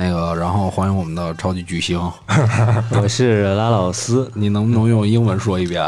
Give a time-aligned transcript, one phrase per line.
[0.00, 1.98] 那个，然后欢迎我们的超级巨星，
[3.02, 5.82] 我是拉老斯， 你能不能用英文说一遍？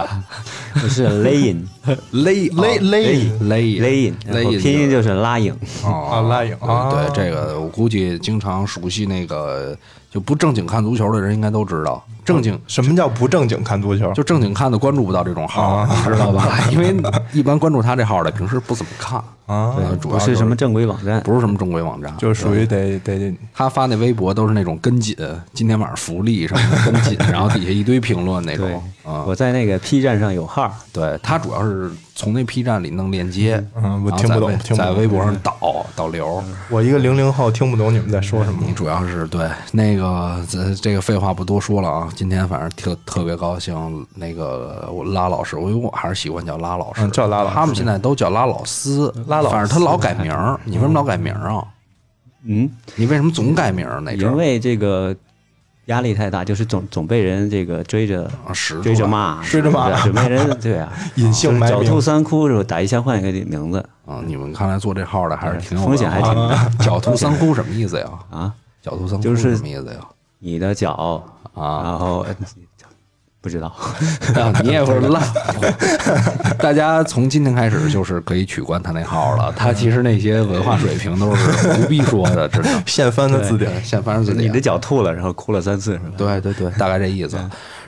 [0.74, 1.62] 我是 Layin
[2.10, 2.98] 勒勒勒
[3.40, 5.56] 勒 Layin，然后勒拼音就是拉影。
[5.84, 9.78] 啊拉影啊，对这个，我估计经常熟悉那个
[10.10, 14.12] 就不正经看足球的人应该都知道，正经什么叫不正经看足球？
[14.12, 16.58] 就正经看的关注不到这种号，知道吧？
[16.72, 16.94] 因为
[17.32, 25.16] 一般关注他这号的平时不怎么看啊对主要就是不什么正规网站，不是什么正规网站，就属于得得他发那微博都是那种跟紧，
[25.52, 29.24] 今天晚上福利什么的跟紧， 然后底下一堆评论那种啊。
[29.26, 36.42] 我在那个 P 站上有号，对他主要是从那 P 站里弄链接，嗯我然后听不懂在微听不懂在微博上导导流。
[36.68, 51.64] 我一个零零后听不懂你们在说什么你主要是对那个这这个废话不多说了啊，今天反正特特别高兴，那个我拉老师，我我还是喜欢叫拉老师，嗯叫拉老师他们现在都叫拉老师，拉老师反正他老改名儿，你为什么老改名儿啊？
[52.44, 54.20] 嗯，你为什么总改名儿那阵？
[54.30, 55.14] 因为这个
[55.86, 58.30] 压力太大，就是总总被人这个追着
[58.82, 62.62] 追着骂，追着骂是不是准被人 对啊，隐姓埋名狡兔三窟，是吧？
[62.62, 64.22] 打一下换一个名字啊！
[64.26, 66.68] 你们看来做这号的还是挺有风险还挺大。
[66.78, 68.06] 狡兔三窟 什么意思呀？
[68.30, 68.54] 啊。
[68.82, 70.00] 狡兔三窟就是什么意思呀？
[70.38, 71.22] 你的脚
[71.54, 72.34] 啊然后呃
[73.42, 73.68] 不知道，
[74.34, 75.22] 啊，你也不是烂。
[76.60, 79.50] 大家从今天开始就是可以取关他那号了。
[79.56, 82.68] 他其实那些文化水平都是不必说的，知道？
[82.84, 84.44] 现翻的字典，现翻的字典。
[84.46, 86.12] 你的脚吐了，然后哭了三次是吧？
[86.18, 87.38] 对对对，大概这意思。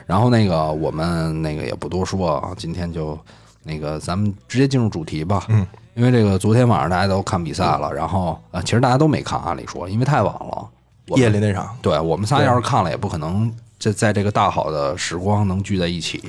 [0.07, 3.15] 然后那个我们那个也不多说啊，今天就
[3.61, 5.43] 那个咱们直接进入主题吧。
[5.49, 10.67] 嗯，因为这个昨天晚上大家都看比赛了，然后啊，其实大家都没看，按理说，因为太晚了。
[11.15, 16.23] 夜里那场，对我们仨要是看了，也不可能这在这个大好的时光能聚在一起，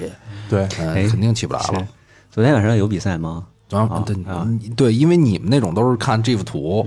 [0.48, 1.86] 对，肯定起不来了。
[2.30, 3.44] 昨天晚上有比赛吗？
[3.70, 4.42] 然后啊对啊。
[4.44, 6.86] 嗯对，因为你们那种都是看 GIF 图，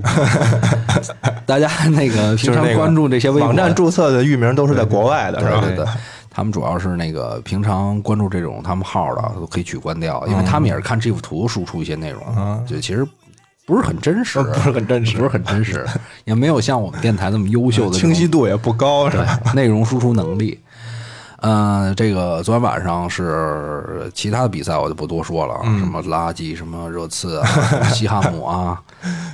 [1.46, 3.48] 大家那个平常关注这些微博。
[3.48, 5.62] 网站注册的域名都是在国外的，是吧？
[5.62, 5.76] 对。
[5.76, 5.86] 对对，
[6.30, 13.08] 他们主要是那个平常关注这种他们号的都可以取关掉，因为他们也是看 GIF 图输出一些内容，就其实
[13.70, 15.86] 不是很真实，不是很真实不是很真实，
[16.24, 19.40] 也没有像我们电台那么优秀的 清晰度也不高，是吧？
[19.54, 20.58] 内容输出能力。
[21.40, 27.46] 呃，这个昨天晚上是其他的比赛，我就不多说了，啊什么垃圾，什么热刺啊，
[27.94, 28.82] 西汉姆啊，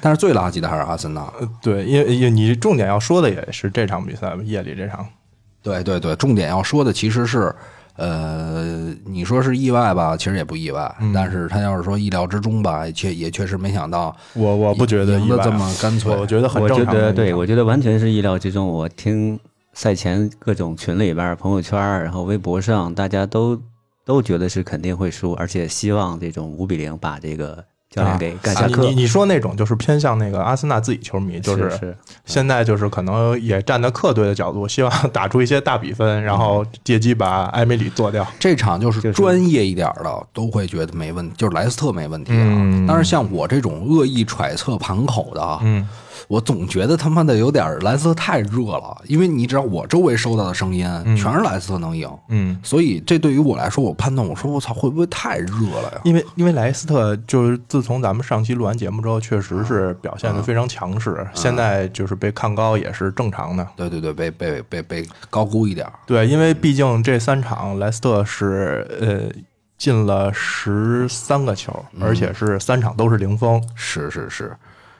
[0.02, 1.26] 但是最垃圾的还是阿森纳。
[1.62, 5.06] 对，因为因为你重点要说的也是这场比赛，夜里这场，
[5.62, 7.56] 对对对，重点要说的其实是，
[7.96, 16.68] 呃，你说是意外吧，其实也不意外，但是他要是说意料之中吧，确也确实没想到，我我不觉得意外这么干脆我我觉得很我。
[16.70, 18.68] 觉得对，我觉得完全是意料之中。
[18.68, 19.40] 我听
[19.74, 23.62] 赛前各种群里边、朋友圈，然后微博上，大家都
[24.03, 28.81] 都觉得是肯定会输，而且希望这种五比零把这个教练给干下课。
[28.81, 31.96] 啊你你说那种就是偏向那个阿森纳自己球迷，就是是
[32.26, 38.26] 现在就是可能也站在客队的角度，希望打出一些大比分，然后借机把埃梅里做掉。
[38.40, 42.48] 这场就是就是专业一点的都会觉得没问题，就是莱斯特没问题啊。
[42.50, 45.88] 嗯但是像我这种恶意揣测盘口的啊，嗯，
[46.28, 50.85] 我总觉得他妈的有点莱斯特太热了，因为你知道我周围收到的声音
[51.16, 55.50] 全是莱斯特能赢，嗯，所以这对于我来说，我判断我说我操会不会太热
[55.81, 56.01] 了呀？
[56.03, 63.67] 因为因为莱斯特就是自从咱们上期录完节目之后，确实是表现的非常强势，现在就是被看高也是正常的。
[63.75, 65.88] 对对对，被被被被高估一点。
[66.05, 69.19] 对，因为毕竟这三场莱斯特是呃
[69.78, 73.61] 进了十三个球，而且是三场都是零封。
[73.75, 74.55] 是是是，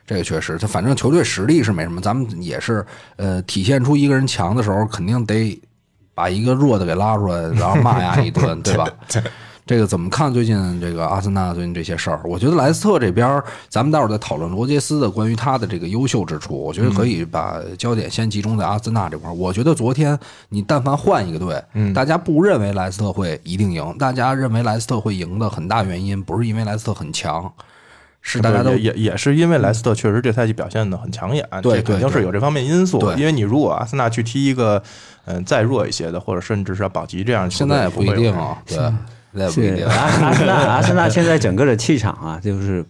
[0.06, 2.85] 这个确实，他反正球队实力是没什么，咱们也是
[3.16, 5.59] 呃体现出一个人强的时候，肯定得
[6.14, 8.88] 把一个弱的给拉出来，然后骂呀一顿， 对吧？
[9.66, 12.20] 这个怎么看最近这个阿森纳最近这些事儿？
[12.26, 16.53] 我觉得莱斯特这边儿，咱们待会儿再讨论罗杰斯的关于他的这个优秀之处。
[16.53, 19.34] 我觉得可以把焦点先集中在阿森纳这块儿。
[19.34, 20.20] 我觉得昨天
[20.50, 21.64] 你但凡换一个队，
[21.94, 27.50] 大家不认为莱斯特会一定赢，大家认为莱斯特会赢的很大原因不是因为莱斯特很强，
[28.25, 32.97] 是大家都也也也是因为莱斯特确实这赛季表现的很抢眼，对这肯定是有这方面因素。
[32.97, 34.81] 对因为你如果阿森纳去踢一个
[35.25, 39.85] 嗯、再弱一些的，或者甚至是要保级这样现在也不一定啊，对，现在不一定。
[39.85, 42.84] 阿阿森纳，阿森纳现在整个的气场啊，就是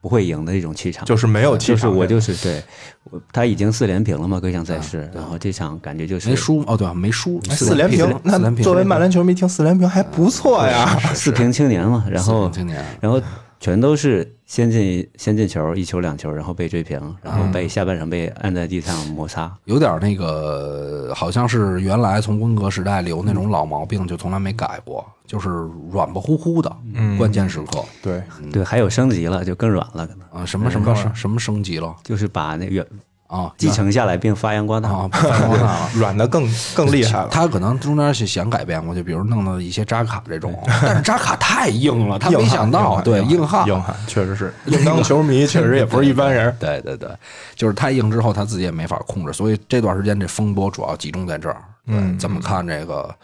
[0.00, 2.62] 不会赢的一种气场，就是没有气场，就是我就是对，
[3.32, 8.12] 他已经四连平了嘛，各项赛事，然后这场感觉就是没输哦，对，没输，哎四连平。
[8.22, 8.38] 那。
[8.62, 13.20] 作为曼联球迷听四连平还不错呀，四平青年嘛，然后青年，然后
[13.62, 25.48] 全都是先进先进球，一球两球，然后被追平，然后被下半场被按在地上摩擦，有点那个，好像是原来从温格时代留那种老毛病，就从来没改过，就是
[25.92, 26.76] 软不乎乎的，
[27.16, 28.20] 关键时刻，对。
[28.50, 30.42] 对，还有升级了，就更软了，可能。
[30.42, 31.94] 啊，什么什么什么升级了？
[32.02, 32.84] 就是把那个
[33.32, 34.90] 啊，继承下来并发扬光大。
[34.90, 35.90] 啊，发扬光大了。
[35.96, 37.28] 软的更更厉害了。
[37.30, 46.54] 他可能中间是想改变过，就比如弄到一些扎卡这种，但是扎卡太硬了，他没想到，对硬汉，硬汉确实是硬当球迷，确实也不是一般人。
[46.60, 47.08] 对对对，
[47.54, 51.64] 就是太硬之后，他自己也没法控制，所以这段时间这风波主要集中在这儿。
[51.86, 53.14] 嗯，怎么看这个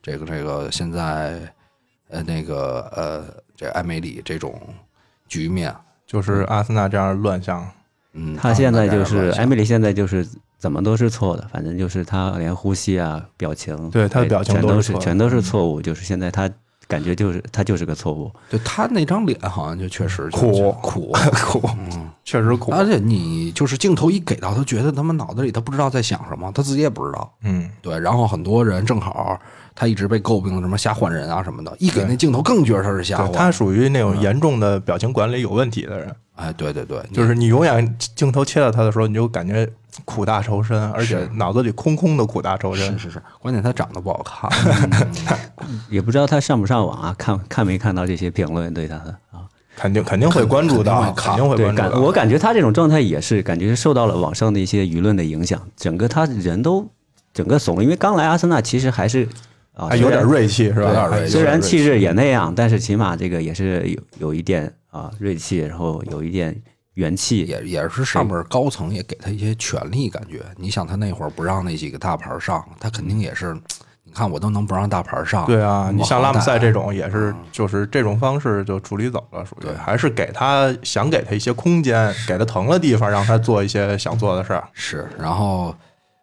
[0.00, 1.40] 这个这个现在
[2.08, 3.24] 呃那个呃
[3.56, 4.60] 这艾梅里这种
[5.28, 5.74] 局面？
[6.06, 7.68] 就是阿森纳这样乱象，
[8.16, 10.26] 嗯，他现在就是艾米丽，现在就是
[10.58, 16.50] 怎么都是错的，反正就是他连呼吸啊、表情，对他的哎表情全都是全都是错误，就是现在他
[16.88, 18.30] 感觉就是他就是个错误。
[18.48, 21.12] 就他那张脸好像就确实就苦苦
[21.60, 21.68] 苦，
[22.24, 22.72] 确实苦。
[22.72, 27.32] 而且你就是镜头一给到他，觉得他妈脑子里他不知道在想什么，他自己也不知道。
[27.42, 29.38] 嗯，对，然后很多人正好
[29.74, 33.28] 他一直被诟病的什么瞎换人啊什么的，一给那镜头更觉得他是瞎。
[33.28, 39.68] 他属于那种严重的表情管理有问题的人，哎，对对对，就是你永远镜头切到他的时候，你就感觉
[40.04, 43.10] 苦大仇深，而且脑子里空空的苦大仇深是。
[43.10, 44.50] 是是，关键他长得不好看。
[45.90, 47.14] 也不知道他上不上网啊？
[47.18, 49.48] 看看没看到这些评论对他的啊？
[49.76, 52.00] 肯定肯定会关注到，肯定会关注到。
[52.00, 56.86] 我感觉他这种状态也是感觉是受到了网上的一些舆论的影响，整个他人都
[57.32, 59.26] 整个怂了，因为刚来阿森纳其实还是
[59.74, 60.88] 啊还有点锐气是吧？
[60.88, 66.60] 有点锐气虽然气质也那那样，但是起码这个也是有有一点啊锐气，然后有一点
[66.94, 67.44] 元气。
[67.44, 73.54] 也也是上面高层也给他一些权利，感觉你想他那会儿不让那几个大牌上，他肯定也是，
[74.04, 84.66] 你看我都能不让大牌上，对啊，你像拉姆塞这种，也是，就是这种方式就处理走了，属于对还是给他想给他一些空间，给他腾了地方，让他做一些想做的事儿。
[84.72, 85.74] 是，然后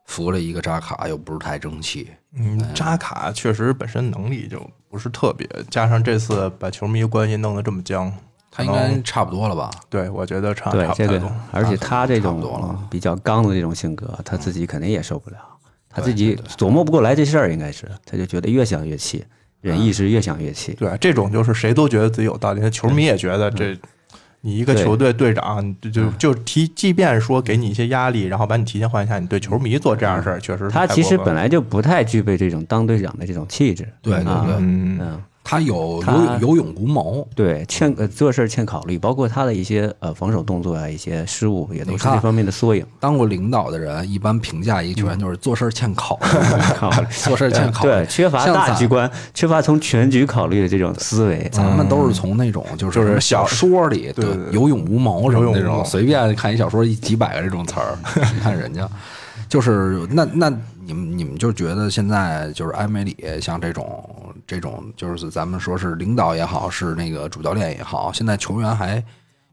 [0.06, 4.60] 扶了一个扎卡，又不是太争气，嗯，扎卡确实本身能力就
[4.90, 8.12] 不是特别，加上这次把球迷关系弄得这么僵，
[8.56, 9.72] 他应该差不多了吧？
[9.90, 15.38] 对我觉得差对这个差不太多。，而且他这种比较刚的这种性格，他自己肯定也受不了，
[15.90, 19.26] 他自己琢磨不过来这事儿，应该是他就觉得越想越气，
[19.62, 20.74] 忍一时越想越气。
[20.74, 23.76] 对，这种就是谁都觉得自己有道理，那球迷也觉得这。
[24.46, 33.86] 你一个球队队长，就就就提，即便说给你一些压力，然后把你提前换下，你对球迷做这样的事儿，确实他其实本来就不太具备这种当队长的这种气质。
[33.86, 42.86] 啊对对对嗯，嗯，他有他有有勇无谋，对，欠呃做事儿欠考虑，包括他的一些呃防守动作啊，一些失误也都是这方面的缩影。
[43.00, 46.28] 当过领导的人，一般评价一个球员就是做事儿欠考虑，
[46.78, 51.48] 考虑 做事儿欠考虑，对，缺乏像大局观，缺乏从全局考虑的这种思维。
[51.52, 57.98] 咱们都是从那种就是就是小说里对有勇无谋什么那种，随便看一小说一几百个这种词儿，
[58.34, 58.88] 你看人家
[59.50, 60.50] 就是那那
[60.86, 64.04] 你们你们就觉得现在就是埃梅里像这种
[64.46, 69.04] 这种就是咱们说是领导也好，是那个主教练也好，现在球员还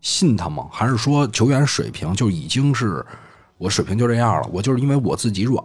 [0.00, 0.66] 信他吗？
[0.70, 3.04] 还是说球员水平就已经是
[3.58, 4.48] 我水平就这样了？
[4.52, 5.62] 我就是因为我自己软。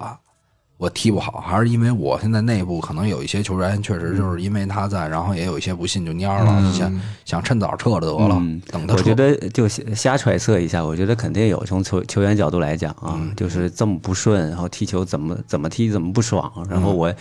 [0.77, 8.93] 我踢不好，还是因为我现在内部可能有一些球员确实就是因为他在，然后也有一些不信就蔫儿了，想想趁早撤了得了，嗯等他。
[8.93, 11.63] 我觉得就瞎瞎揣测一下，我觉得肯定有。
[11.63, 17.15] 从球球员角度来讲啊，嗯就是这么不顺，然后踢球怎么怎么踢怎么不爽，然嗯后我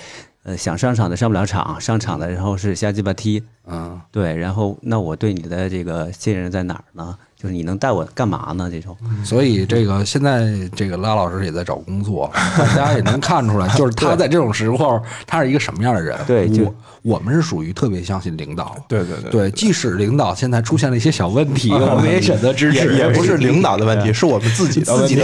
[0.45, 7.19] 呃想上场的上不了场，上场的然后是瞎鸡巴踢，嗯，对，然后那我对你的这个信任在哪儿呢？
[7.41, 8.69] 就是你能带我干嘛呢？
[8.71, 16.17] 这种所以这个现在这个拉老师也在找工作， 大家也能看出来， 就是他在这种时候他是一个什么样的人。
[16.27, 18.77] 对就我我们是属于特别相信领导。
[18.89, 22.95] 对对对对，即使领导现在出现了一些小问题， 我们也选择支持。
[22.95, 25.21] 也也不是领导的问题，是我们自己的问题。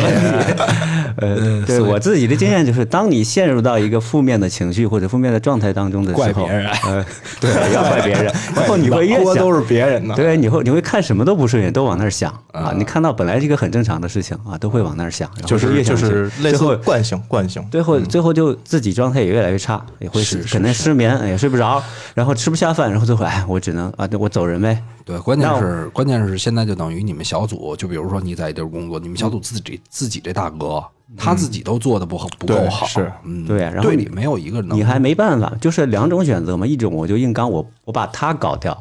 [1.17, 7.05] 呃，对我自己的经验就是，当你陷入到一个负面的情绪或者负面的状态当中的时候，怪别人呃，
[7.41, 10.15] 对，要怪别人，然后你会越想锅都是别人的。
[10.15, 12.73] 对，你会你会看什么都不顺眼，都往那儿想啊。
[12.75, 17.63] 你看到本来是一个很正常的事情啊，都会往那儿想，然后就是就越想是类似惯性惯性。
[17.71, 21.83] 最后最后就自己状态也越来越差，也会是是可能失眠，也睡不着，
[22.15, 24.83] 然后吃不下饭，然后最后哎，我只能啊，我走人呗。
[25.05, 30.83] 对，关键是关键是现在就等于你们小组，就比如说你在一地儿工作，你们小组自己自己这大哥，
[31.17, 38.73] 他自己都做的不好不够好，是嗯，对然后队里没有一个能你还没办法，就是两种选择嘛，一种我就硬刚，我我把他搞掉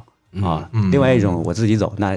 [0.42, 2.16] 啊，另外一种我自己走，那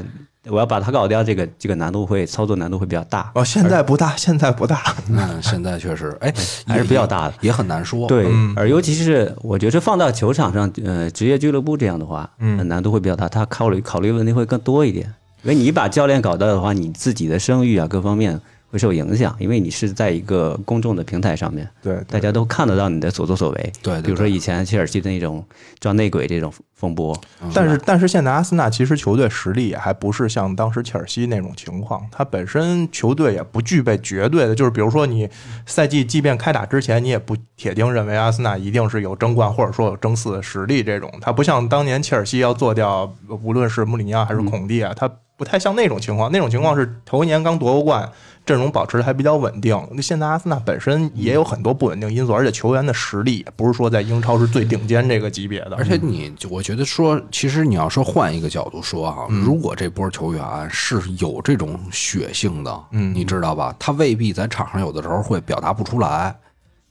[0.49, 4.83] 我要把它搞掉，这个这个难度会操作难度会比较大，哦，现在不大，现在不大。
[5.09, 6.33] 嗯，现在确实，哎，
[6.67, 8.09] 还是比较大的也很难说。
[8.09, 15.07] 对，而尤其是我觉得放到球场上，呃，职业俱乐部这样的话，嗯，难度会比较大，他考虑考虑问题会更多一点。
[15.45, 18.41] 因为你把教练搞掉的话，你自己的声誉啊，各方面
[18.73, 23.73] 会受影响，因为你是在一个公众的平台上面，对对大家都看得到你的所作所为。
[23.83, 25.45] 对对比如说以前切尔西的那种
[25.79, 27.15] 撞内鬼这种风波，
[27.53, 35.29] 但是但是现在阿森纳其实球队实力也还不是像当时切尔西那种情况，他本身球队也不具备绝对的，就是比如说你
[35.67, 48.11] 赛季即便开打之前，你也不铁定认为阿森纳一定是有争冠或者说有争四的实力这种，他不像当年切尔西要做掉无论是穆里尼奥还是孔蒂啊，他不太像那种情况，那种情况是头一年刚夺过冠。
[48.45, 63.75] 阵容保持的还比较稳定，那现在阿森纳本身也有很多不稳定因素，而且球员的实力也不是说在英超是最顶尖这个级别的，而且你，我觉得说，其实你要说换一个角度说啊，如果这波球员是有这种血性的，嗯你知道吧？
[63.79, 66.35] 他未必在场上有的时候会表达不出来。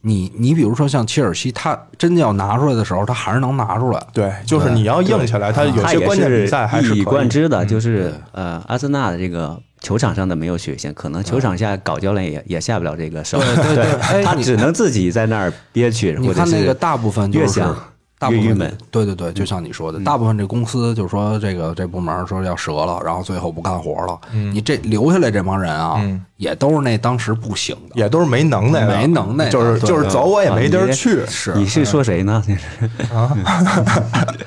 [0.03, 4.03] 你你比如说像切尔西，他真的要拿出来的时候，他还是能拿出来。
[4.11, 17.75] 对，就是你要硬起来，他有些关键比赛还是一以贯之的，就是呃，阿森纳的这个球场上的没有血性，可能球场下搞教练也也下不了这个手，对对对 哎他只能自己在那儿憋屈，你或者是看那个大部分就是越想
[18.19, 18.77] 大部分越郁闷。
[18.91, 24.19] 对对对，就像你说的，大部分这公司就说这个这部门说要折了，然后最后不干活了。
[24.31, 25.99] 你这留下来这帮人啊，
[26.37, 27.95] 也都是那当时不行的。
[27.95, 31.25] 也都是没能耐，没能耐就是就是走我也没地儿去。
[31.25, 32.43] 是你是说谁呢？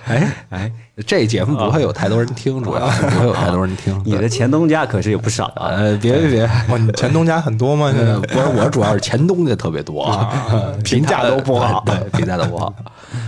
[0.07, 0.73] 哎 哎，
[1.07, 4.01] 这节目不会有太多人听，主要是不会有太多人听。
[4.05, 5.71] 你的前东家可是有不少的啊。
[5.71, 7.93] 呃，别别别，哇，你前东家很多吗？
[7.93, 10.07] 现在呃不是我，主要是前东家特别多，
[10.85, 12.73] 评价都不好，对评价都不好。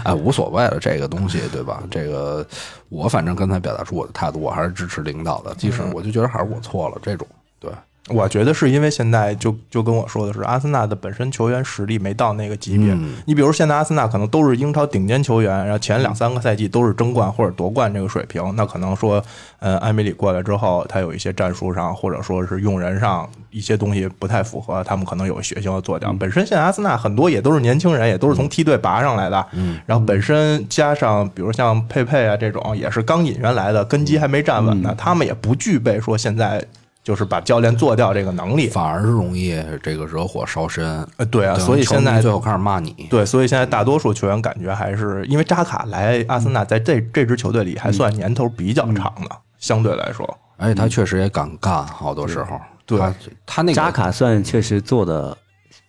[0.05, 1.83] 哎，无所谓了，这个东西对吧？
[1.91, 2.47] 这个
[2.89, 7.27] 我反正刚才表达出我的态度，我还是支持领导的，即使我就觉得还是我错了，这种
[7.59, 7.71] 对。
[8.09, 12.93] 我觉得是因为现在就就跟我说的是，阿森纳的本身球员实力没到那个级别。
[12.93, 19.21] 嗯你比如现在阿森纳可能都是英超顶尖球员，然后前两三个赛季都是争冠或者夺冠这个水平，那可能说，
[19.59, 26.13] 呃，埃梅里过来之后，他有一些战术上或者说是用人上一些东西不太符合，他们可能有血性要做掉。
[26.13, 36.65] 本身现在阿森纳很多也都是年轻人，也都是从梯队拔上来的，嗯，然后本身加上比如像佩佩啊这种也是刚引援来的，根基还没站稳呢，他们也不具备说现在。
[37.07, 41.07] 就是把教练做掉这个能力，反而是容易这个惹火烧身。
[41.19, 43.07] 呃，对啊，所以现在最后开始骂你。
[43.09, 52.61] 对，所以现在大多数球员感觉还是因为扎卡来阿森纳，在这这支球队里还算年头比较长的，相对来说，而且他确实也敢干，好多时候。
[52.85, 53.15] 对他
[53.47, 55.39] 他那个扎卡算确实做的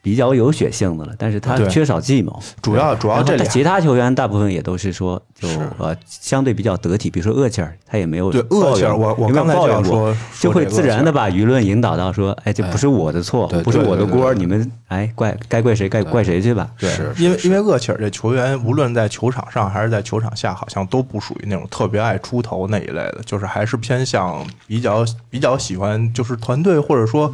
[0.08, 2.42] 比较有血性的了，但是他缺少计谋。
[2.62, 5.60] 主要主要这里其他球员大部分也都是说，就是。
[5.78, 16.70] 呃相对比较得体，比如说厄齐尔，他也没有对厄齐尔我我刚才就抱怨过要说说就会自然的把舆论引导到说，哎，这不是我的错对，不是我的锅，你们哎怪该怪谁该怪谁去吧。
[16.80, 27.34] 对，是因为因为厄齐尔这球员，无论在球场上还是在球场下，好像都不属于那种特别爱出头那一类的，就是还是偏向比较比较喜欢就是团队或者说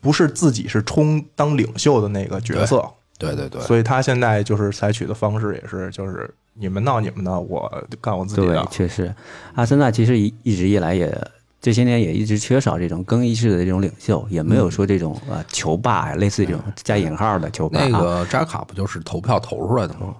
[0.00, 2.88] 不是自己是充当领袖的那个角色，
[3.18, 9.14] 对对对，所以他现在就是采取的方式也是就是你们闹你们的，我干我自己对的，，确实，
[9.54, 11.12] 阿森纳其实一一直以来也
[11.60, 17.80] 这些年也一直缺少这种更衣室的这种领袖，也没有说这种呃球霸呀，类似这种加引号的球霸。
[17.80, 17.88] 啊。
[17.90, 20.14] 那个扎卡不就是投票投出来的吗？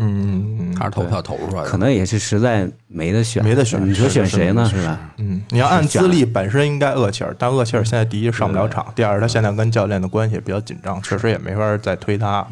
[0.00, 1.68] 嗯，还是投票投出来的。
[1.68, 4.64] 可能也是实在没得选，没得选你说选谁呢？
[4.64, 4.98] 是是吧？
[5.18, 12.46] 嗯，你要按资历，本身应该厄齐尔，但厄齐尔现在第一上不了场，第二他现在跟教练的关系比较紧张，确实也没法再推他。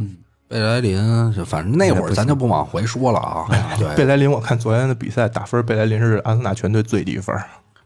[0.48, 3.46] 贝莱林，就反正那会儿咱就不往回说了啊。
[3.78, 7.36] 对，贝莱林，我看昨天的比赛打分，贝莱林是阿森纳全队最低分，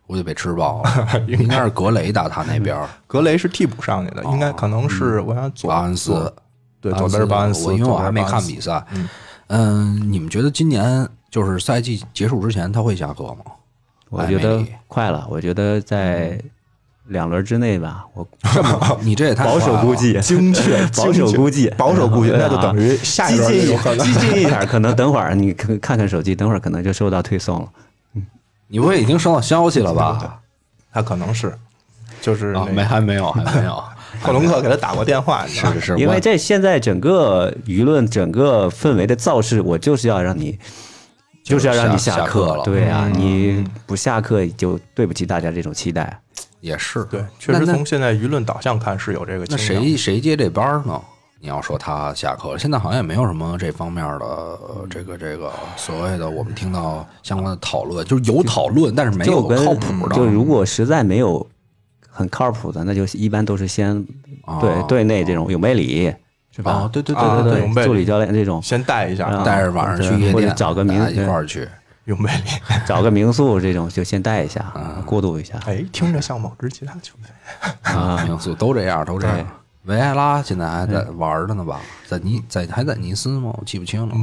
[0.07, 1.21] 估计被吃爆了。
[1.26, 1.62] 应该。
[1.62, 6.33] 是格雷打他那边，格雷是替补上去的，应该可能是我想左巴恩斯，
[6.81, 8.83] 对，左边是巴恩斯，因为我还没看比赛。
[9.52, 13.38] 嗯，你们觉得今年就是赛季结束之前他会下课吗？
[14.09, 16.40] 我觉得快了，我觉得在
[17.07, 24.07] 两轮之内吧，我这么，你这也太保守估计，精确保守估计，保守估计，那就等于下一轮激进一有可能。
[24.07, 27.69] 激进一点，可能等会儿你看看看手机，等会儿可能就收到推送了。
[28.69, 30.40] 你不会已经收到消息了吧？
[30.92, 31.57] 他可能是，
[32.21, 33.83] 就是没，还没有，还没有。
[34.23, 40.59] 克隆克给他打过电话，你知道吗是是是，因为我这现在整个舆论、整个氛围的造势，我就是要让你，
[41.45, 46.21] 就是要让你下课下课了对啊，你不下课就对不起大家这种期待。
[46.61, 49.57] 也是对，确实从现在舆论导向看是有这个那。
[49.57, 51.00] 谁谁接这班儿呢？
[51.43, 60.15] 你要说他下课了，现在好像也没有什么这方面的、呃这个这个所谓的我们听到相关的讨论，就是有讨论，但是没有跟靠谱的。
[60.15, 61.49] 就如果实在没有
[62.21, 64.05] 很靠谱的，那就一般都是先
[64.61, 66.12] 对哦队内这种有魅力
[66.55, 66.73] 是吧？
[66.73, 71.67] 哦，对对对对对助理教练这种，先带一下啊带着晚上去或者夜店，找个民宿一块儿去。
[72.05, 72.50] 有魅力。
[72.87, 77.31] 找个民宿这种就先带一下，嗯过渡一下哎，听着像某支其他球队。
[77.95, 78.23] 啊。
[78.29, 79.47] 民宿都这样，都这样。
[79.85, 81.81] 维埃拉现在还在玩着呢吧？
[82.07, 83.55] 在尼在还在尼斯吗？
[83.59, 84.15] 我记不清了。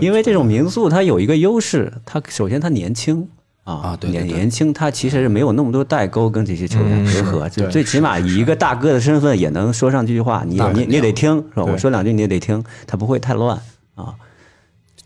[0.00, 3.28] 因为这种民宿它有一个优势，它首先它年轻
[3.66, 11.64] 啊啊对对对年轻，他其实是没有那么多代沟跟这些球员嗯隔阂，是对就最起码以一个大哥的身份也能说上这句话，你你你得听是吧？
[11.64, 13.60] 我说两句你也得听，他不会太乱
[13.96, 14.14] 啊。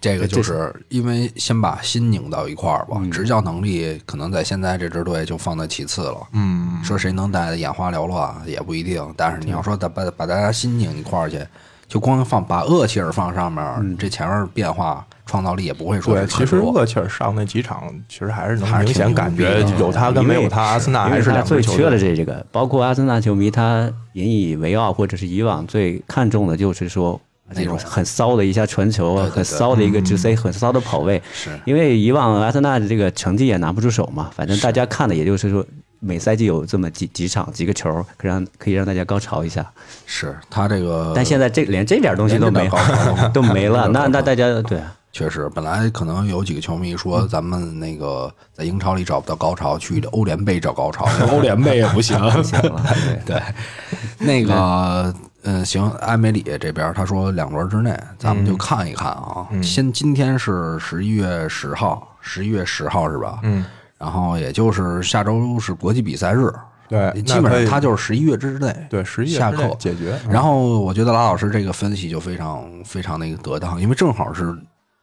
[0.00, 6.16] 这个就是因为先把心拧到一块儿吧，嗯执教能力可能在现在这支队就放在其次了。
[6.32, 11.38] 嗯，说谁能带的眼花缭乱也不一定，但是你要说把把把大家心拧一块儿去，
[11.86, 27.20] 就光放把厄齐尔放上面，这前面变化创造力也不会说对，其实厄齐尔上那几场，其实还是能还是挺明显感觉有他跟没有他，阿森纳还是他最缺的这这个，包括阿森纳球迷，他引以为傲或者是以往最看重的就是说
[27.54, 29.30] 那种很骚的一下传球啊，对 对。
[29.30, 31.22] 对很骚的一个直塞，很骚的跑位。
[31.32, 31.50] 是。
[31.64, 35.64] 因为以往阿森纳的这个成绩也拿不出手嘛，反正大家看的也就是说。
[36.02, 39.62] 每赛季有这么几几场几个球，可让可以让大家高潮一下，
[40.06, 42.72] 是他这个，但现在这连这点东西都没有
[43.34, 52.16] 都没了，那那大家对啊确实，本来可能有几个球迷说咱们那个在英超里找不到高潮，去欧联杯找高潮， 欧联杯也不行。
[52.42, 52.84] 行了，
[53.26, 53.42] 对对，
[54.18, 55.12] 那个，
[55.42, 59.46] 嗯，行，埃梅里这边他说两轮之内咱们就看一看啊。
[59.62, 63.40] 先今天是十一月十号，十一月十号是吧？
[63.42, 63.64] 嗯，
[63.98, 66.52] 然后也就是下周是国际比赛日，
[66.88, 70.16] 对基本上他就是十一月之内，对十一月下课解决。
[70.28, 74.56] 然后我觉得拉老师这个分析就非常非常那个得当，因为正好是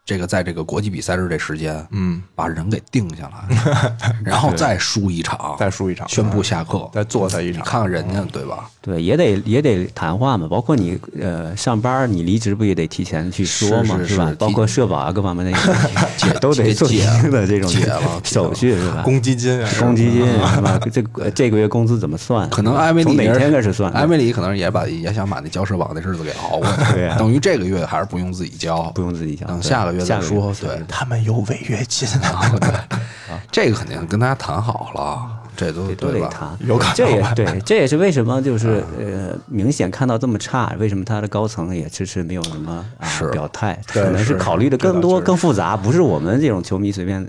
[0.07, 3.91] 这个在这个国际比赛日这时间，嗯，把人给定下来，
[4.23, 8.69] 然后再输一场，再输一场宣布下课，再做他一场你看看人家对吧？
[8.81, 14.35] 对，也得也得谈话嘛，包括你呃上班你离职不也得提前去说嘛，是是是？
[14.35, 15.51] 包括社保啊各方面的
[16.15, 19.01] 解 都得做一解定的这种解了手续是吧？
[19.03, 20.79] 公积金啊，公积金是吧？
[20.89, 22.50] 这个这个月工资怎么算？
[22.50, 23.91] 可能艾梅里从哪天开始算？
[23.91, 30.53] 艾梅里可能也把也想把那交社保那日子给熬过去，等于这个月还是不用自己交，不用自己交，等下个月再下说。
[30.62, 32.51] 对，他们有违约金啊，
[33.51, 36.12] 这个肯定跟大家谈好了，这都都？
[36.12, 36.50] 得谈。
[36.60, 43.79] 有可能这也对， 这也是为什么就是呃，明显看到这么差，为什么他的高层也迟迟没有什么啊表态？
[43.88, 47.25] 可能是是考虑的更多、更复杂，不是我们这种球迷随便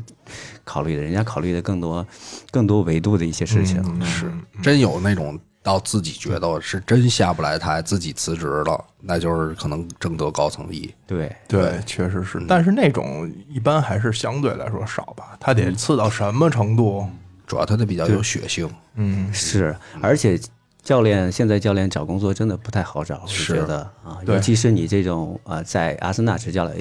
[0.64, 2.07] 考虑的，人家考虑的更多、
[2.50, 3.83] 更多维度的一些事情。
[4.04, 4.31] 是
[4.62, 10.90] 真有那种到自己觉得是真下不来台，自己辞职了，那就是可能征得高层意。
[11.07, 17.07] 对，对，确实是，但是那种一般还是相对来说少吧，他得刺到什么程度？
[17.46, 20.40] 主要他得比较有血性，嗯，是，而且
[20.83, 23.54] 教练现在教练找工作真的不太好找，我是。
[23.54, 26.72] 觉得啊，尤其是你这种呃，在阿森纳执教了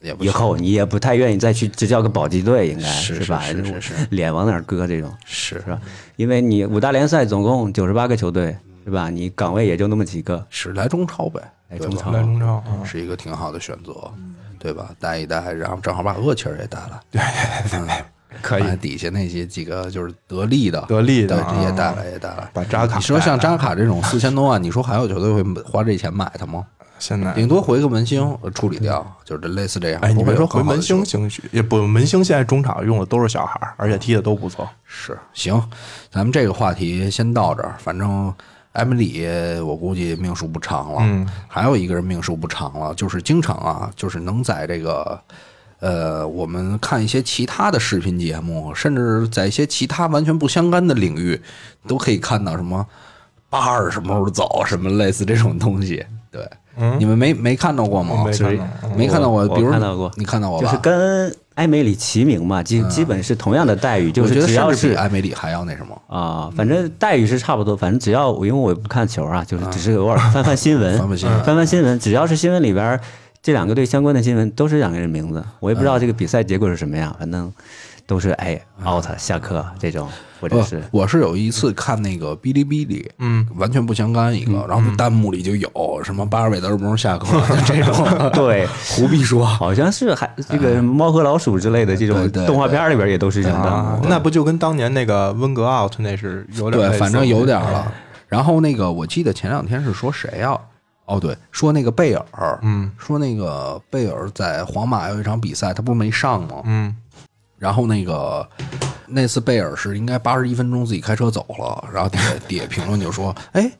[0.00, 3.40] 也不行后，你也不太愿意再去执教个保级队，应该是吧？
[3.40, 5.80] 是是是 脸往哪儿搁这种是是吧？
[6.16, 9.10] 因为你五大联赛总共九十八个球队，是吧？
[9.10, 13.92] 你岗位也就那么几个，是来中超呗，来中超来中超啊，是一个挺好的选择，
[14.58, 14.90] 对吧？
[15.00, 17.20] 带一带，然后正好把厄齐尔也带了，对，
[18.42, 22.48] 可以把底下那些几个就是得力的，得力的对，也啊带来，也带来。
[22.52, 26.64] 把扎卡你说像扎卡这种四千多万，你说还有球队会花这钱买他吗？
[27.06, 30.00] 现在顶多回个门兴呃处理掉，就是这类似这样。
[30.02, 34.68] 哎，你别说回门兴兴许也不，门兴现在中场用的都是小孩儿，而且踢的都不错。
[34.84, 35.62] 是行，
[36.10, 37.76] 咱们这个话题先到这儿。
[37.78, 38.34] 反正
[38.72, 39.24] 埃梅里，
[39.60, 40.98] 我估计命数不长了。
[41.02, 45.20] 嗯，还有一个人命数不长了，就是经常啊，就是能在这个
[45.78, 51.40] 呃，我们看一些其他的视频节目，甚至在一些其他完全不相干的领域，
[51.86, 52.84] 都可以看到什么
[53.48, 56.04] 巴尔什么时候走，什么类似这种东西。
[56.32, 56.46] 对，
[56.98, 58.24] 你们没没看到过吗？
[58.24, 58.64] 没看到。
[58.96, 60.10] 没看到过，我比如看到过。
[60.16, 60.66] 你看到过吧？
[60.66, 66.00] 就是跟埃梅里齐名嘛，基基本是同样的待遇，就是只要是埃梅里还要那什么。
[66.06, 71.44] 啊，反正待遇是差不多，反正只要因为我不看球啊，就是只是偶尔翻翻新闻， 翻翻新闻。
[71.44, 73.00] 翻翻新闻，只要是新闻里边儿
[73.42, 77.50] 这两个队相关的新闻，都是两个人名字，我也不知道这个比赛结果是什么样，反正
[78.06, 80.08] 都是哎 out 下课这种，
[80.40, 93.98] 或者不是，我是有一次看那个哔哩哔哩，嗯，完全不相干一个，然后弹幕里就有什么巴尔韦德什么时候下课就 这种，对，胡必说，好像是还这个猫和老鼠之类的这种动画片里边也都是这样啊。
[94.00, 97.92] 的，，那不就跟当年那个温格 out 那是有点对，反正有点了。
[98.28, 100.58] 然后那个我记得前两天是说谁啊、
[101.06, 102.90] 哦，对，说那个贝尔，嗯。
[102.98, 106.62] 说那个贝尔在皇马有一场比赛，他不是没上吗？
[106.64, 106.94] 嗯，
[107.58, 108.46] 然后那个
[109.06, 113.70] 那次贝尔是应该八十一分钟自己开车走了，然后底下底下评论就说：“哎，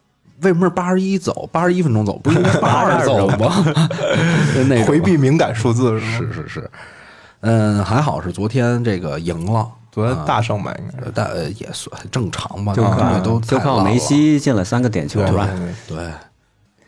[0.42, 3.64] 为什么是八十一走，八十一分钟走，不是应该 八二走吗？”
[4.68, 4.84] 那种。
[4.86, 6.06] 回避敏感数字是？
[6.16, 6.70] 是是是，
[7.40, 11.04] 嗯，还好是昨天这个赢了，昨天大胜吧，应该是。
[11.04, 15.48] 呃但呃也算正常吧，就因为靠都就靠梅西进了三个点球对吧，
[15.88, 15.96] 对。
[15.96, 16.10] 对。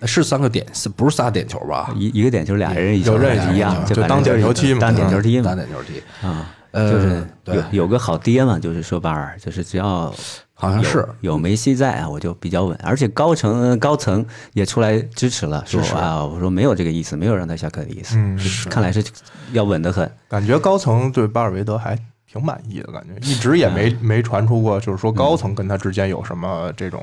[0.07, 1.91] 是三个点，是不是仨点球吧？
[1.97, 4.79] 一一个点球俩人一球有任意一样，就当点球踢嘛。
[4.81, 5.45] 当点球踢嘛。
[5.47, 7.57] 单点球踢，啊，呃就是对。
[7.57, 10.13] 有有个好爹嘛，就是说巴尔，就是只要
[10.55, 11.07] 好像是。
[11.21, 19.05] 有梅西在啊，我就比较稳，而且高层高层也出来支持了，说啊，我说没有这个意思，没有让他下课的意思，嗯是看来是
[19.53, 20.11] 要稳得很。
[20.29, 21.99] 感觉高层对巴尔韦德还
[22.31, 27.03] 挺满意的，感觉一直也没没传出过，就是说高层跟他之间有什么这种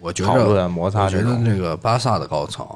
[0.00, 1.44] 我觉讨论得摩擦我觉得这种。
[1.44, 2.66] 这个巴萨的高层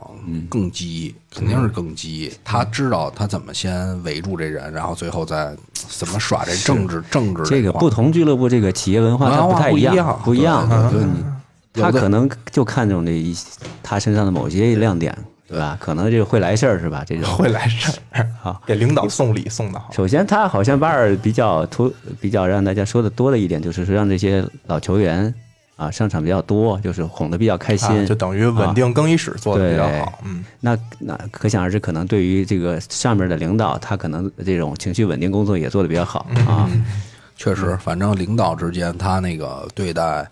[0.48, 2.32] 更激，肯定是更激。
[2.44, 11.00] 他知道他怎么先围住这人，然后最后再怎么耍这政治政治块儿这个不同俱乐部这个企业文化它文化太不一样，不一样对对。
[11.00, 13.36] 对就你他可能就看中这一
[13.82, 15.12] 他身上的某些亮点，
[15.48, 15.76] 对吧？
[15.80, 17.02] 可能这个会来事儿是吧？
[17.04, 19.90] 这种 会来事儿，好给领导送礼送的好。
[19.92, 25.34] 首先，他好像巴尔比较突比较让大家说的多的一点，就是说让这些老球员
[25.76, 30.18] 啊上场比较多，就是哄得比较开心，啊，就等于稳定更衣室做的比较好。
[30.24, 36.70] 嗯，那那可想而知，可能对于这个上面的领导，他可能这种情绪稳定工作也做的比较好啊。
[37.36, 40.26] 确实，反正领导之间他那个对待。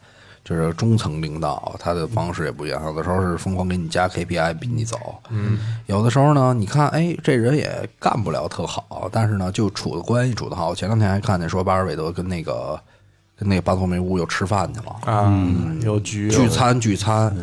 [0.44, 2.85] 就是中层领导，他的方式也不一样。
[2.87, 4.98] 有的时候是疯狂给你加 KPI 逼你走，
[5.31, 10.74] 嗯，有的时候呢，你看，哎，这人也干不了特好，但是呢，就处的关系处的好。
[10.74, 12.78] 前两天还看见说巴尔韦德跟那个
[13.42, 15.28] 跟那个巴托梅乌又吃饭去了，啊，
[15.83, 17.35] 有局聚餐聚餐，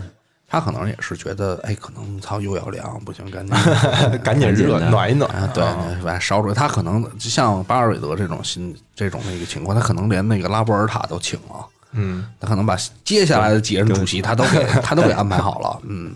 [0.48, 3.56] 他可能也是觉得，哎，可能操又要凉，不行，赶紧
[4.24, 5.30] 赶紧热暖一暖。
[5.32, 5.62] 啊，对，
[6.02, 6.54] 反正烧水。
[6.54, 16.14] 他可能就像巴尔韦德这种新这种那个情况，他可能连那个拉波尔塔都请了，嗯，他可能把接下来的几任主席他都给他都给安排好了，嗯。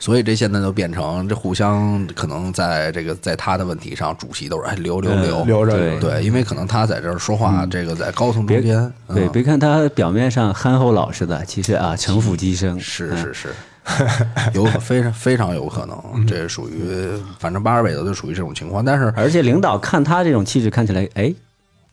[0.00, 9.30] 所以这现在都变成这互相可能在这个在他的问题上，主席都是哎留留留留着对对，因为可能他在这儿说话，这个在高层中间，对，嗯。
[9.30, 12.80] 别看他表面上憨厚老实的，其实啊，城府极深。
[12.80, 13.54] 是是是，
[14.54, 21.32] 有非常非常有可能，这属于反正巴尔韦德就属于这种情况，但是而且领导看他这种气质，看起来哎，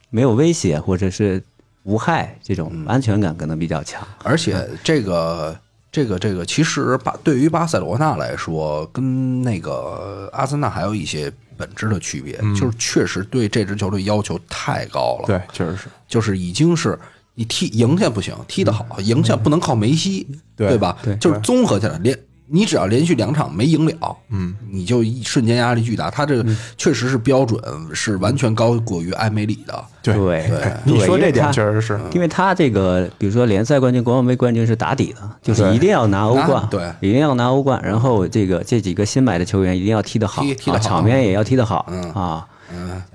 [0.10, 1.43] 没有威胁或者是
[1.84, 4.08] 无害，这种安全感可能比较强。
[4.24, 5.58] 而且这个
[5.97, 15.88] 这个这个，其实巴对于巴塞罗那来说，跟那个阿森纳还有一些本质的区别，就是确实对这支球队要求太高了。，对，确实是。
[16.07, 16.99] 就是已经是
[17.33, 20.95] 你踢赢下不行，踢得好，赢下不能靠梅西，对吧？
[21.01, 22.15] 对就是综合起来，连
[22.49, 26.10] 你只要连续两场没赢了，嗯，你就一瞬间压力巨大。
[26.10, 26.45] 他这个
[26.77, 27.62] 确实是标准
[27.93, 29.83] 是完全高过于埃梅里的。
[30.01, 30.47] 对对
[30.86, 31.99] 你说这点确实是。
[32.13, 37.81] 因为他这个，比如说联赛冠军、国王杯冠军是打底的，就是一定要拿欧冠，对一定要拿欧冠。
[37.83, 42.47] 然后这个这几个新买的球员一定要踢得好，踢踢得好啊场面也要踢得好，嗯啊，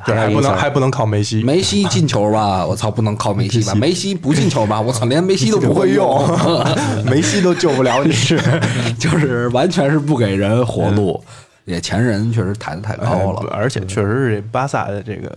[0.05, 3.75] 对，还不能还不能靠梅西，梅西进球吧， 我操，不能靠梅西吧？
[3.75, 6.27] 梅西不进球吧，我操， 连梅西都不会用，
[7.05, 8.11] 梅西都救不了你。
[8.13, 8.41] 是，
[8.99, 11.23] 就是完全是不给人活路。
[11.65, 15.31] 也前人确实抬得太高哎了，而且确实是这巴萨的这个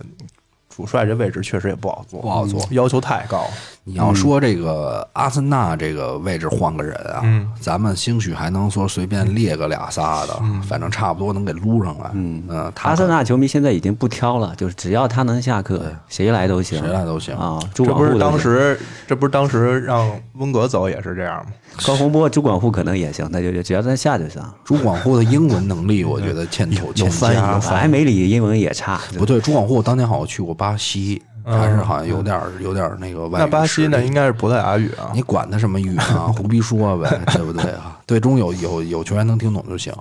[0.76, 3.46] 主帅这位置确实也不好做，不好做要求太高。
[3.84, 12.10] 你要说这个阿森纳这个位置换个人啊，嗯咱们兴许还能说随便列个俩仨的，反正差不多能给撸上来。
[12.12, 12.42] 嗯
[12.74, 17.58] 他阿森纳球迷现在已经不挑了，就是只要他能下课，谁来都行，谁来都行啊。
[17.72, 21.52] 这不是当时，这不是当时让温格走也是这样吗？
[21.84, 24.42] 高洪波、朱广沪可能也行，那就就只要他下就行。
[24.64, 35.10] 朱广沪的英文能力，我觉得欠妥欠翻译佳有埃梅里英文也差，不对，朱广沪当年好像去过巴西，他是好像有点儿有点儿那个外语那巴西那，应该是葡萄牙语啊。
[35.14, 37.98] 你管他什么语啊， 胡逼说呗， 对不对啊？
[38.06, 39.92] 队中有有有球员能听懂就行。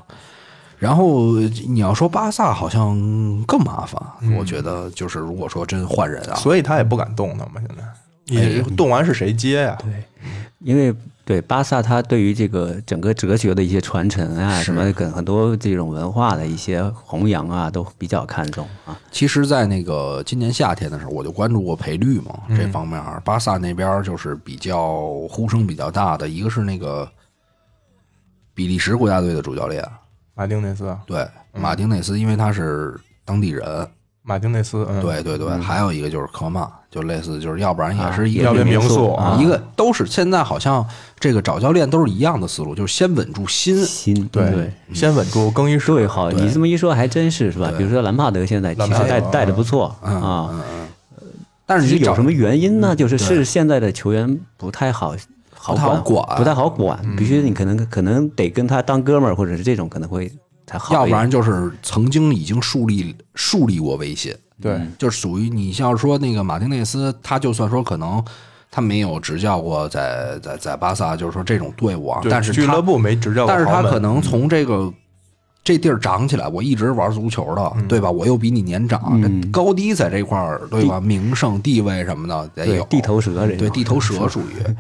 [0.78, 1.32] 然后
[1.68, 2.96] 你要说巴萨好像
[3.48, 4.02] 更麻烦，
[4.38, 7.54] 我觉得就是如果说真换人啊，所以他也不敢动他嘛。
[7.56, 7.84] 现在
[8.28, 9.78] 你动完是谁接呀？
[9.82, 10.04] 对，
[10.60, 10.94] 因为
[11.26, 18.96] 对巴萨，他对于这个整个哲学的一些传承啊，什么跟很多这种文化的一些弘扬啊，都比较看重啊。
[19.12, 27.10] 其实，在那个今年夏天的时候，我就关注过赔率嘛，这方面儿巴萨那边儿就是比较呼声比较大的，一个是那个
[28.54, 29.84] 比利时国家队的主教练，
[30.36, 30.96] 马丁内斯。
[31.08, 33.66] 对马丁内斯，因为他是当地人，
[34.28, 39.38] 马丁内斯，嗯，对对对，还有一个就是科曼，就类似就是要不然也是一要变民民宿啊。
[39.40, 40.84] 一个都是现在好像
[41.20, 44.74] 这个找教练都是一样的思路，就是先稳住心，心对对。
[44.94, 47.72] 先稳住更衣室，对，好，你这么一说还真是是吧？
[47.78, 50.66] 比如说兰帕德现在其实带带的不错嗯啊，
[51.68, 52.96] 但是有什么原因呢？
[52.96, 55.16] 就是是现在的球员不太好
[55.54, 56.38] 好不太好管。
[56.38, 60.32] 不太好管，必须你可能可能得跟他当哥们儿，或者是这种可能会
[60.66, 60.94] 才好。
[60.96, 68.24] 要不然就是曾经已经树立树立过威信，对，就是属于你要是说那个马丁内斯，他就算说可能
[68.72, 74.92] 他没有执教过在在在巴萨，就是说这种队伍啊，但是俱乐部没执教过但是他，可能从这个
[75.64, 78.12] 这地儿长起来，我一直玩足球的，对吧？
[78.12, 81.00] 我又比你年长，这高低在这块儿，对吧？
[81.00, 82.84] 名声、地位什么的得有。
[82.86, 84.76] 地头蛇这对地头蛇属于。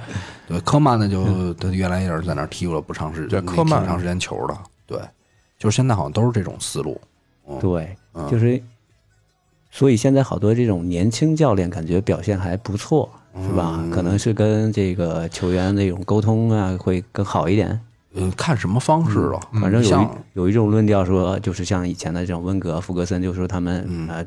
[0.48, 5.00] 对科曼呢，就他原来也是在那儿踢过不长时间对科曼挺长时间球的，对，
[5.58, 7.00] 就是现在好像都是这种思路。
[7.60, 8.62] 对，嗯就是，
[9.72, 13.80] 所以现在好多这种年轻教练感觉表现还不错，是吧？
[13.84, 17.80] 嗯可能是跟这个球员那种沟通啊会更好一点。
[18.15, 24.26] 呃，看什么方式了，反正有一有一种论调说，就是像以前的这种温格、弗格森，就说他们嗯呃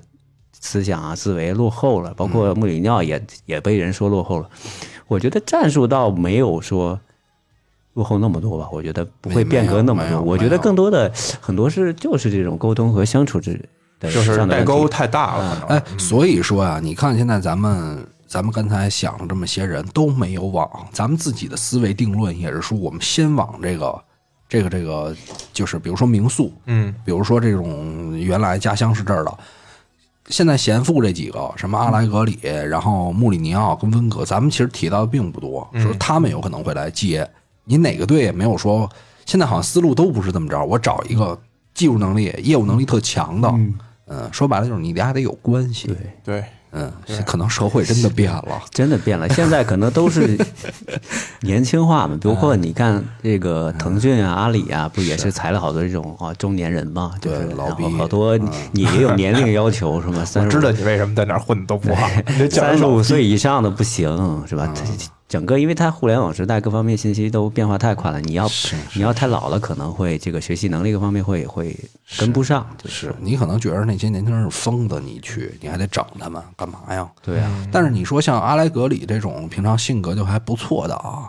[0.61, 4.51] 思想啊、思维落后了，包括穆里尼奥也也被人说落后了。
[5.07, 7.01] 我觉得战术倒没有说
[7.99, 10.21] 落后那么多吧，我觉得不会变革那么多。
[10.21, 13.61] 我觉得更多的很多是就是这种沟通和相处之
[13.99, 24.01] 的就是代沟太大了，哎，所以说呀、你看现在咱们咱们刚才想了这么些人都没有往咱们自己的思维定论，也是说我们先往这个
[24.49, 25.13] 这个这个，
[25.53, 29.39] 就是比如说民宿，嗯，比如说这种原来家乡是这儿的。
[30.29, 37.29] 现在贤富这几个，什么阿莱格里，然后穆里尼奥跟温格，咱们其实提到的并不多，说他们有可能会来接。
[37.68, 38.90] 你哪个队也没有说，
[39.26, 40.64] 现在好像思路都不是这么着。
[40.64, 41.38] 我找一个
[41.74, 43.48] 技术能力、业务能力特强的，
[44.09, 45.87] 嗯，说白了就是你俩得有关系。
[45.88, 46.90] 对，对，嗯，
[47.26, 48.62] 可能社会真的变了。
[48.72, 50.37] 真的变了，现在可能都是
[51.42, 52.18] 年轻化嘛。
[52.22, 57.12] 包括你看这个腾讯啊、阿里啊，不也是裁了好多这种啊中年人嘛？
[57.20, 58.37] 对老逼好多
[58.72, 60.24] 你也有年龄要求是吗？
[60.24, 62.09] 三 十我知道你为什么在那儿混的都不好，
[62.50, 64.72] 三十五岁以上的不行是吧？
[64.74, 64.83] 它
[65.29, 68.49] 整个因为它互联网时代各方面信息都变化太快了，你要
[68.95, 71.77] 你要太老了，可能会这个学习能力各方面会会
[72.19, 72.67] 跟不上。
[72.83, 77.07] 就是你可能觉得那些年轻人是疯子，你去你还得整他们干嘛呀？
[77.23, 81.29] 对啊，但是你说像阿莱格里这种平常性格就还不错的啊，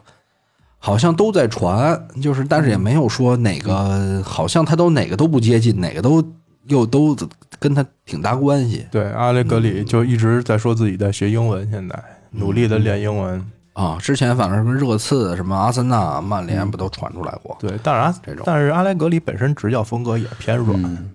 [0.77, 6.23] 好像都在传，就是但是也没有说哪个，好像他都哪个都不接近，哪个都
[6.67, 7.13] 又都
[7.59, 13.45] 跟他挺大关系对，阿雷格里就一直在说自己在学英文，现在努力的练英文。
[13.79, 13.97] 啊。
[13.99, 17.57] 之前反正什么热刺、什么阿森纳、曼联不都传出来过？
[17.59, 21.09] 对，但是阿这种但是阿莱格里本身执教风格也偏软，嗯，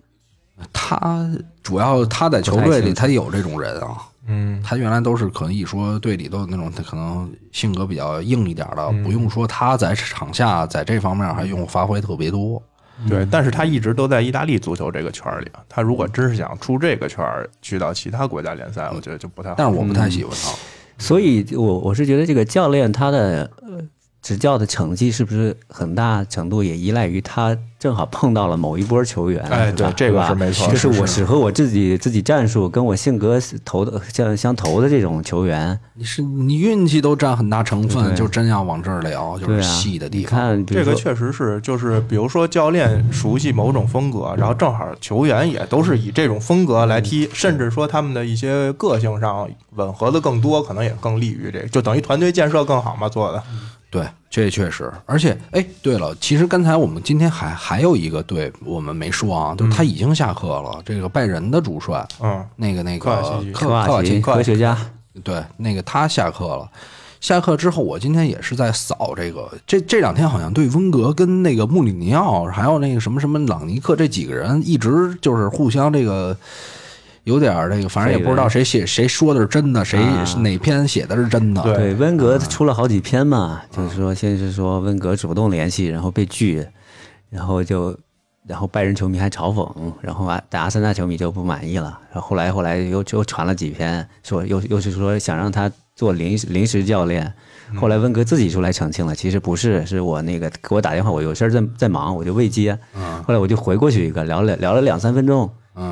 [0.73, 1.29] 他
[1.63, 3.97] 主要他在球队里他有这种人啊。
[4.27, 12.63] 嗯，他原来都是可以说队里都有那种，他可能性格比较硬一点的，不用说他在场下在这方面还用发挥特别多。
[13.07, 15.61] 对，但是他一直都在意大利足球这个圈里啊。
[15.69, 17.23] 他如果真是想出这个圈，
[17.61, 19.57] 去到其他国家联赛，我觉得就不太好。
[19.59, 20.53] 但是我不太喜欢他。
[20.99, 23.81] 所以我我是觉得这个教练他的呃
[24.25, 40.41] 执教的成绩是不是很大程度也依赖于他正好碰到了某一波球员，哎对这个是没错就是是我适合我自己自己战术跟我性格投的相相投的这种球员，你是你运气都占很大成分，就真要往这儿聊，就是细的地你方。
[40.41, 53.43] 看，这个确实是，就是比如说教练熟悉某种风格，然后正好球员也都是以这种风格来踢，甚至说他们的一些个性上吻合的更多，可能也更利于这个，就等于团队建设更好嘛，做的。
[53.95, 54.93] 对，这确实。
[55.07, 60.83] 而且，哎，对了，其实刚才我们今天还还有一个队我们没说啊，就是他已经下课了。
[60.85, 64.77] 这个拜仁的主帅，嗯，那个那个科瓦奇科科瓦奇瓦奇，科学家，
[65.23, 66.69] 对，那个他下课了。
[67.21, 76.37] 下课之后，我今天也是在扫这个，这这两天好像对温格跟那个穆里尼奥，还有那个什么什么朗尼克这几个人，一直就是互相这个
[77.25, 80.25] 有点儿这个，反正也不知道谁写谁说的是真的，谁啊。
[80.41, 81.63] 哪篇写的是真的。
[81.63, 86.67] 对对，温格出了好几篇嘛，就是说先是说温格主动联系，然后被拒，
[87.31, 87.97] 然后就，
[88.47, 89.67] 然后拜仁球迷还嘲讽，
[90.01, 97.33] 然后啊，但阿森纳球迷就不满意了，然后后来后来又又传了几篇，说又又是说想让他做临时临时教练，
[97.75, 102.79] 后来温格自己出来澄清了，其实不是，是我那个给我打电话，我有事儿在在忙，我就未接，
[103.27, 105.51] 后来我就回过去一个聊了聊了两三分钟，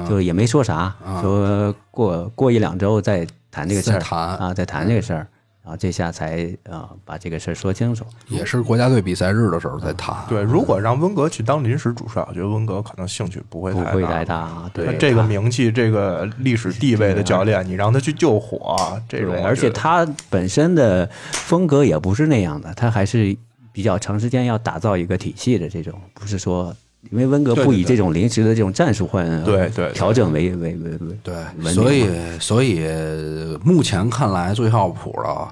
[0.09, 5.27] 就也没说啥，说过过一两周再谈这个事儿，再谈啊，再谈这个事儿。
[5.65, 8.05] 然后这下才啊、把这个事儿说清楚。
[8.27, 10.13] 也是国家队比赛日的时候再谈。
[10.29, 23.37] 对，如果让温格去当临时主帅，我觉得温格可能兴趣不会太不会太大对这个名气、这个历史地位的教练，你让他去救火，这种而且他本身的风格也不是那样的，他还是
[23.71, 26.75] 比较长时间要打造一个体系的这种，不是说
[27.11, 29.93] 因为温格不以这种临时的这种战术换对对对。
[29.93, 31.35] 调整为为为为对，
[31.73, 32.07] 所以
[32.39, 32.87] 所以
[33.65, 35.49] 目前看来最靠谱的，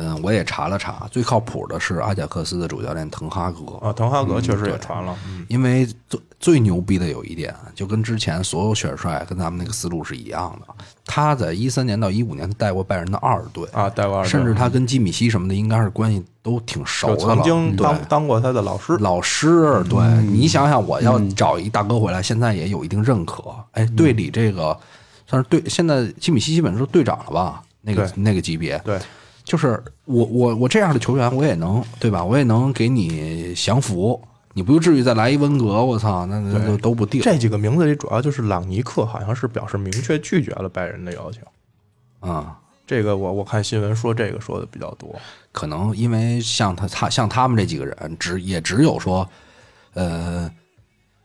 [0.00, 3.76] 嗯，我也查了查，最靠谱的是阿贾克斯的主教练滕哈格。
[3.86, 10.74] 啊，滕哈格确实也传了，嗯因为最最牛逼的有一点，就跟之前所有选帅跟咱们那个思路是一样的。
[11.04, 17.34] 他在一三年到一五年，带过拜仁的二队，啊，带过二队甚至他跟基米希什么的应该是关系都挺熟的了。
[17.34, 23.54] 曾经当当过他的老师，老师，对、你想想，我要找一大哥回来，现在也有一定认可。
[23.72, 24.74] 哎，队里这个
[25.26, 27.62] 算是队，现在基米希基本是队长了吧？
[27.82, 28.98] 那个那个级别，对，
[29.50, 32.24] 就是我我我这样的球员，我也能对吧？
[32.24, 34.22] 我也能给你降服，
[34.54, 37.20] 你不至于再来一温格，我操，那那都都不定。
[37.20, 41.42] 这几个名字里主要就是朗尼克，好像是表示明确拒绝了拜仁的邀请。
[42.20, 45.12] 啊、这个我我看新闻说这个说的比较多，
[45.50, 49.28] 可能因为像他他像他们这几个人，只也只有说，
[49.94, 50.48] 呃，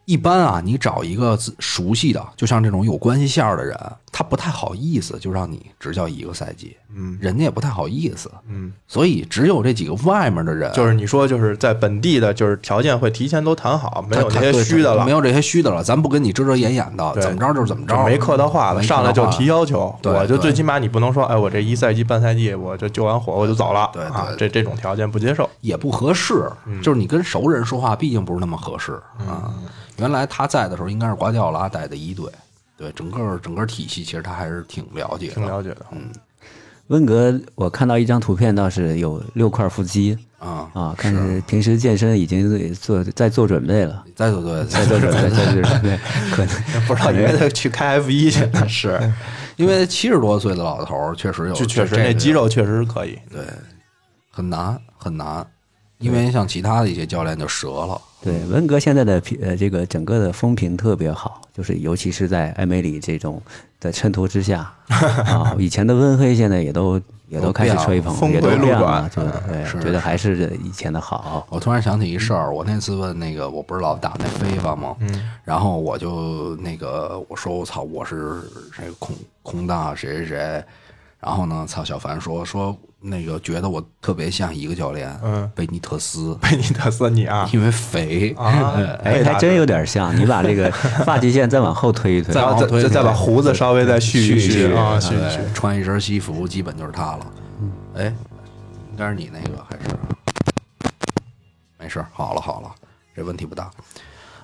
[0.06, 3.78] 一般啊，你找一个自熟悉的，就像这种有关系线儿的人，
[4.12, 7.18] 他不太好意思就让你执教一个赛季，嗯。
[7.20, 24.12] 人家也不太好意思，嗯，所以只有这几个外面的人，就是你说就是在本地的，就是条件会提前都谈好，没有他那些虚的了，没有这些虚的了，咱不跟你遮遮掩掩的，怎么着就是怎么着，没客套话了，上来就提要求，我就最起码你不能说，哎，我这一赛季半赛季我就救完火我就走了，对对。
[24.12, 25.50] 啊，这这种条件不接受。
[25.62, 26.80] 也不合适，嗯。
[26.82, 29.52] 就是你跟熟人说话，毕竟不是那么合适啊。
[29.98, 32.30] 原来他在的时候，应该是瓜迪奥拉带的一队，
[32.78, 36.10] 对整个整个体系，其实他还是挺了解的，挺了解的，嗯。
[36.88, 40.16] 温格，我看到一张图片，倒是有六块腹肌。
[40.38, 40.70] 啊。
[40.74, 46.00] 啊，看是平时健身已经做在做准备了，在做对，在做准备，在做准备，
[46.32, 46.86] 可能。
[46.86, 48.44] 不知道以为他去开 F 一去。
[48.46, 49.02] 了， 是。
[49.56, 53.18] 因为七十多岁的老头儿确实有，就确实这个那肌肉确实是可以。
[53.32, 53.42] 对。
[54.30, 55.48] 很难很难，
[56.00, 63.42] 因为像其他的一些教练就折了，对温格现在的评呃这个整个的风评特别好，就是尤其是在艾梅里这种
[63.80, 71.48] 的衬托之下 啊，以前的温黑现在也都也都开始吹捧，峰也都回路变了，转就对，是觉得还是以前的好。
[71.50, 74.96] 我突然想起一事儿，我那次问那个，我不是老打那飞吧吗？
[75.00, 78.42] 嗯，然后我就那个我说我操，我是
[78.78, 80.64] 这个空空大谁谁谁，
[81.20, 88.74] 然后呢，操小凡说说那个觉得我特别像一个教练，嗯贝尼特斯， 贝尼特斯你啊 因为肥啊，
[89.06, 90.70] 哎，还真有点像，你把这个
[91.06, 95.40] 发际线再往后推一推，再往后推推再再把胡子稍微再续一续啊，对续一续。
[95.54, 97.28] 穿一身西服，基本就是他了。
[97.96, 98.06] 哎，
[98.92, 99.96] 应该是你那个还是？
[101.78, 102.72] 没事儿，好了好了，
[103.16, 103.70] 这问题不大。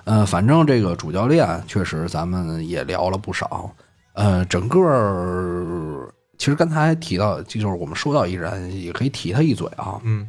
[0.04, 3.70] 呃，反正这个主教练确实咱们也聊了不少。
[4.14, 6.11] 呃，整个儿
[6.42, 10.00] 其实刚才提到，就是我们说到一人，也可以提他一嘴啊。
[10.02, 10.26] 嗯，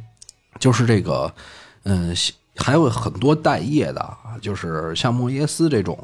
[0.60, 1.34] 就是这个，
[1.82, 2.14] 嗯，
[2.54, 5.98] 还有很多待业的啊，就是像莫耶斯这种，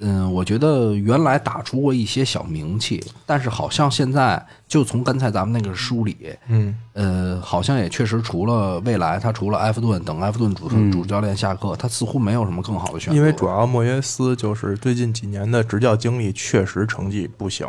[0.00, 6.16] 嗯，我觉得原来打出过一些小名气，但是好像现在就从刚才咱们那个书里，
[6.48, 13.16] 嗯，呃，好像也确实除了未来，他除了埃弗顿等埃弗顿主主教练下课，他似乎没有什么更好的选择。
[13.16, 17.64] 因为主要莫耶斯就是最近几年的执教经历确实成绩不行，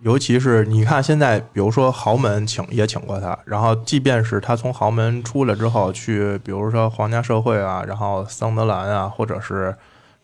[0.00, 9.74] 尤其是你看现在，比如说豪门请也请过他，然后即便是他从豪门出来之后去，比如说皇家社会啊，然后桑德兰啊，或者是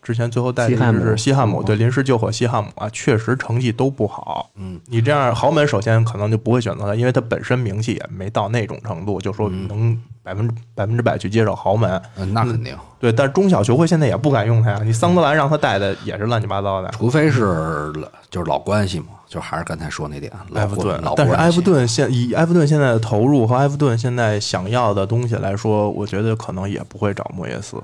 [0.03, 4.51] 之前最后带的是西汉姆，对，临时救火西汉姆啊，确实成绩都不好。
[4.55, 11.99] 嗯，你这样豪门首先可能就不会选择他，因为他本身名气也没到那种程度，就说能百分之百分之百去接手豪门。
[12.17, 14.81] 嗯，那肯定，对，但是中小球会现在也不敢用他呀。
[14.83, 16.89] 你桑德兰让他带的也是乱七八糟的。
[16.89, 17.91] 除非是
[18.29, 27.77] 就是老关系嘛，就还是刚才说那点，埃弗顿老，但是埃弗顿现以埃弗顿现在的投入和埃弗顿现在想要的东西来说，我觉得可能也不会找莫耶斯。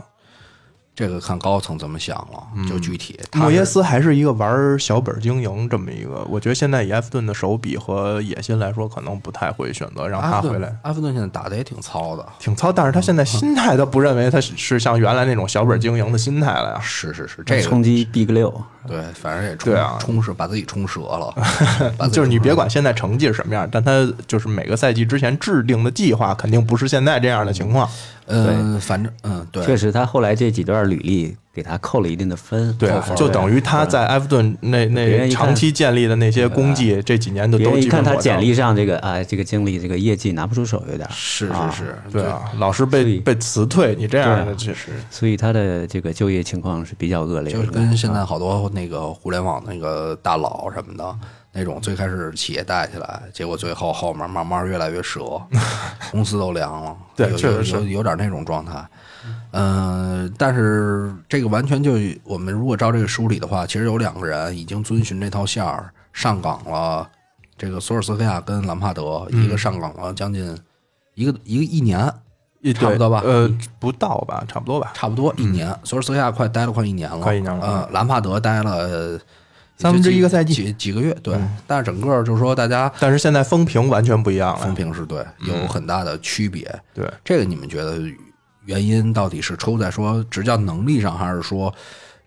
[1.00, 10.76] 这个看高层怎么想了，就具体莫耶斯还是一个玩小本经营这么一个，我觉得现在以埃弗顿的手笔和野心来说，可能不太会选择让他回来。
[10.82, 16.80] 埃弗顿现在打的也挺糙的，挺糙，但是他现在心态，他不认为他是是像原来那种小本经营的心态了呀。
[16.82, 18.54] 是是是，这个冲击 Big 六，
[18.86, 19.96] 对，反正也冲对啊。
[20.02, 27.90] 冲是把自己冲折 了，就是你别管现在成绩是什么样，但他就是每个赛季之前制定的计划，肯定不是现在这样的情况。
[28.32, 32.74] 嗯，反正嗯对，确实他后来这几段履历给他扣了一定的分。
[32.78, 41.12] 对啊，就等于他在埃弗顿那那长期建立的那些功绩，这几年的别都人一看他简历上这个啊，这个经历，这个业绩拿不出手，有点儿。
[41.14, 41.70] 是啊。
[41.76, 42.24] 是是，对。
[42.24, 44.90] 啊，老是被被辞退，你这样的确实。
[45.10, 47.54] 所以他的这个就业情况是比较恶劣。
[47.54, 51.16] 就是跟现在好多那个互联网那个大佬什么的
[51.52, 55.42] 那种，最开始企业带起来，结果最后后面慢慢越来越折，
[56.12, 57.76] 公司都凉了，对确实是。
[57.76, 58.74] 有有有点那种状态。
[59.52, 61.94] 嗯、但是这个完全就
[62.24, 67.10] 我们如果照这个梳理的话，其实有两个人已经遵循这套线儿上岗了。
[67.58, 70.58] 这个索尔斯克亚跟兰帕德，一个上岗了将近
[71.14, 72.10] 一个一个一年，
[72.62, 74.92] 一差不多吧呃，不到吧，差不多吧。
[74.94, 75.68] 差不多一年。
[75.84, 79.20] 索尔斯克亚快待了快一年了，快一年了呃，兰帕德待了呃
[79.76, 81.38] 三分之一个赛季几几个月，对。
[81.68, 84.66] 但是整个就是说，大家但是现在风评完全不一样了。
[84.66, 86.64] 风评是对，有很大的区别。
[86.94, 88.00] 对，这个你们觉得
[88.66, 91.74] 原因到底是出在说执教能力上，还是说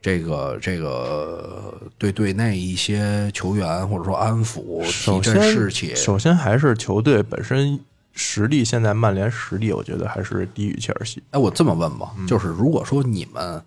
[0.00, 5.94] 这个这个对队内一些球员或者说安抚、提振首先士气？
[5.94, 7.78] 首先还是球队本身
[8.12, 11.22] 实力，现在曼联实力，我觉得还是低于切尔西。
[11.30, 13.62] 哎，我这么问吧，就是如果说你们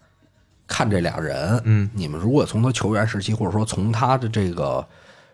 [0.68, 4.86] 看这俩人，嗯，你们如果从他球员时期，或者说从他的这个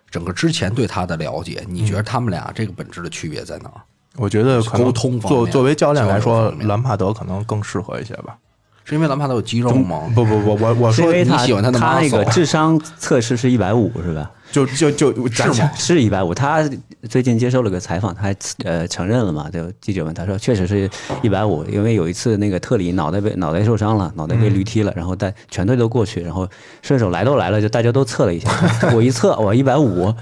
[0.10, 3.82] 整个之前对他的了解，你觉得他们俩这个本质的区别在哪儿？
[4.18, 8.36] 我觉得可能沟通方作作为教练来说兰帕德可能更适合一些吧。
[8.84, 10.12] 是因为兰帕德有肌肉吗？
[10.16, 14.30] 不不不，我我说你是因为他喜欢他的他那个智商测试是一百五是吧？
[14.52, 16.34] 就就就咱是吗是一百五。
[16.34, 16.68] 他
[17.08, 18.36] 最近接受了个采访，他还
[18.66, 19.48] 呃承认了嘛？
[19.50, 20.90] 就记者问他说，确实是
[21.22, 26.50] 一百五，因为有一次那个特里脑袋被脑袋受伤了，脑袋被驴踢了，然后带全队都过去，然后
[26.82, 28.50] 顺手来都来了，就大家都测了一下，
[28.94, 30.14] 我一测我一百五，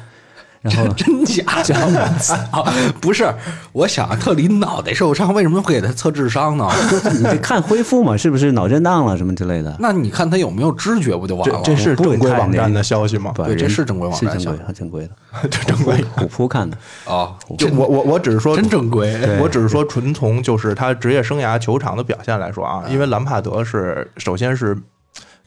[0.62, 1.44] 然后真假！
[3.00, 3.34] 不是，
[3.72, 6.68] 我想特里脑袋受伤，为什么会给他测智商呢？
[7.18, 9.76] 你得看恢复嘛，是不是脑震荡了什么之类的？
[9.80, 11.62] 那你看他有没有知觉，不就完了？
[11.64, 13.32] 这这是正规网站的消息吗？
[13.36, 15.14] 对这是正规网站是正规下很正规的，
[15.50, 16.04] 这正规。
[16.18, 16.78] 虎扑看的。
[17.06, 19.18] 啊，就我我我只是说真正规。
[19.40, 24.78] 我只是说纯从就是他职业生涯球场的表现来说啊，因为兰帕德是首先是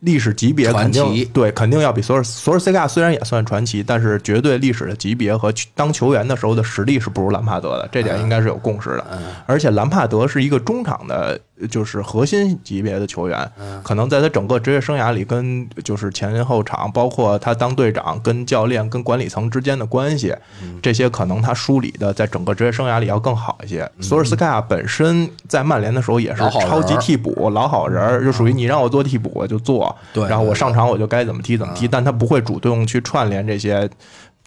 [0.03, 1.24] 历史级别肯传奇。
[1.24, 9.07] 定对肯定要比索尔索尔斯克亚虽然也算传奇，但是绝对历史的级别和当球员的时候的实力是不如兰帕德的，这点应该是有共识的。
[9.46, 13.50] 而且兰帕德是一个中场的，就是核心级别的球员，
[13.82, 20.34] 可能在他整个职业生涯里，跟就是前后场，包括他当队长、跟教练、跟管理层之间的关系，
[20.82, 23.88] 这些可能他梳理的在整个职业生涯里要更好一些。
[24.00, 33.88] 索尔斯克亚本身在曼联的时候也是超级替补、老好人儿，就属于你让我做替补我就做，对然后我上场我就该怎么踢怎么踢，但他不会主动去串联这些。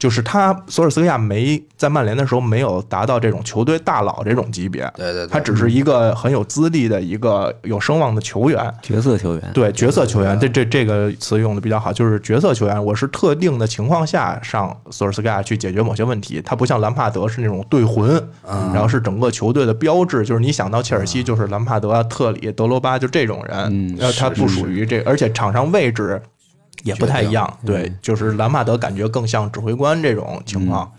[0.05, 12.85] 就是他索尔斯克亚没在曼联的时候没有达到这种球队大佬这种级别，对对对他只是一个很有资历的一个有声望的球员，角色球员，对角色球员，这这这个词用的比较好，就是角色球员。
[12.85, 20.23] 我是特定的情况下上索尔斯克亚去解决某些问题，他不像兰帕德是那种队魂，然后是整个球队的标志。
[20.23, 26.21] 就是你想到切尔西，就是兰帕德啊、特里、德罗巴就这种人，他不属于这，而且场上位置
[26.85, 27.45] 也不太一样。
[27.65, 30.89] 决对，就是兰帕德感觉更像指挥官这种情况。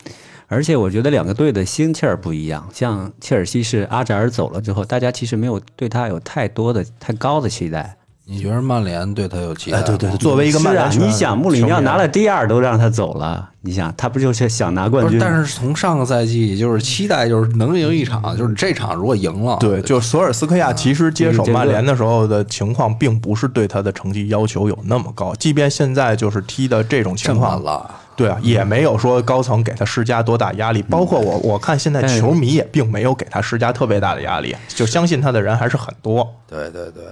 [0.48, 2.68] 而且我觉得两个队的心气儿不一样。
[2.72, 7.96] 像切尔西是阿扎尔走了之后，大家其实没有对他有太多的、太高的期待。
[8.28, 9.80] 你觉得曼联对他有期待？
[9.82, 15.16] 对对对，作为一个曼联你想穆里尼奥拿了第二都让他走了，你想他不就是想拿冠，军？
[15.16, 27.88] 但是从上个赛季就是期待就是能赢一场，就是这场如果赢了，对，就索尔斯克亚其实接手曼联的时候的情况，并不是对他的成绩要求有那么高，即便现在就是踢的这种情况，了。
[28.16, 30.82] 对啊，也没有说高层给他施加多大压力。
[30.82, 36.26] 包括我，我看现在球迷也并没有给他施加特别大的压力，就相信他的人还是很多。
[36.48, 37.04] 对对对，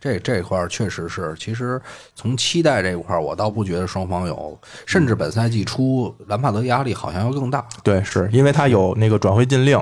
[0.00, 1.34] 这这块儿确实是。
[1.38, 1.80] 其实
[2.14, 7.64] 从期待这块儿，我倒不觉得双方有，甚至本赛季初兰帕德压力好像要更大。
[7.82, 9.80] 对，是因为他有那个转会禁令，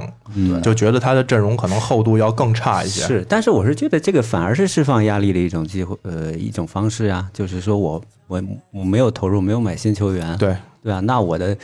[0.62, 3.02] 就觉得他的阵容可能厚度要更差一些。
[3.06, 8.42] 是，但是我是觉得这个反而是释放压力的一种机会，呃，一种方式啊，就是说我我
[8.72, 11.56] 我没有投入，没有买新球员，对，对啊，那我的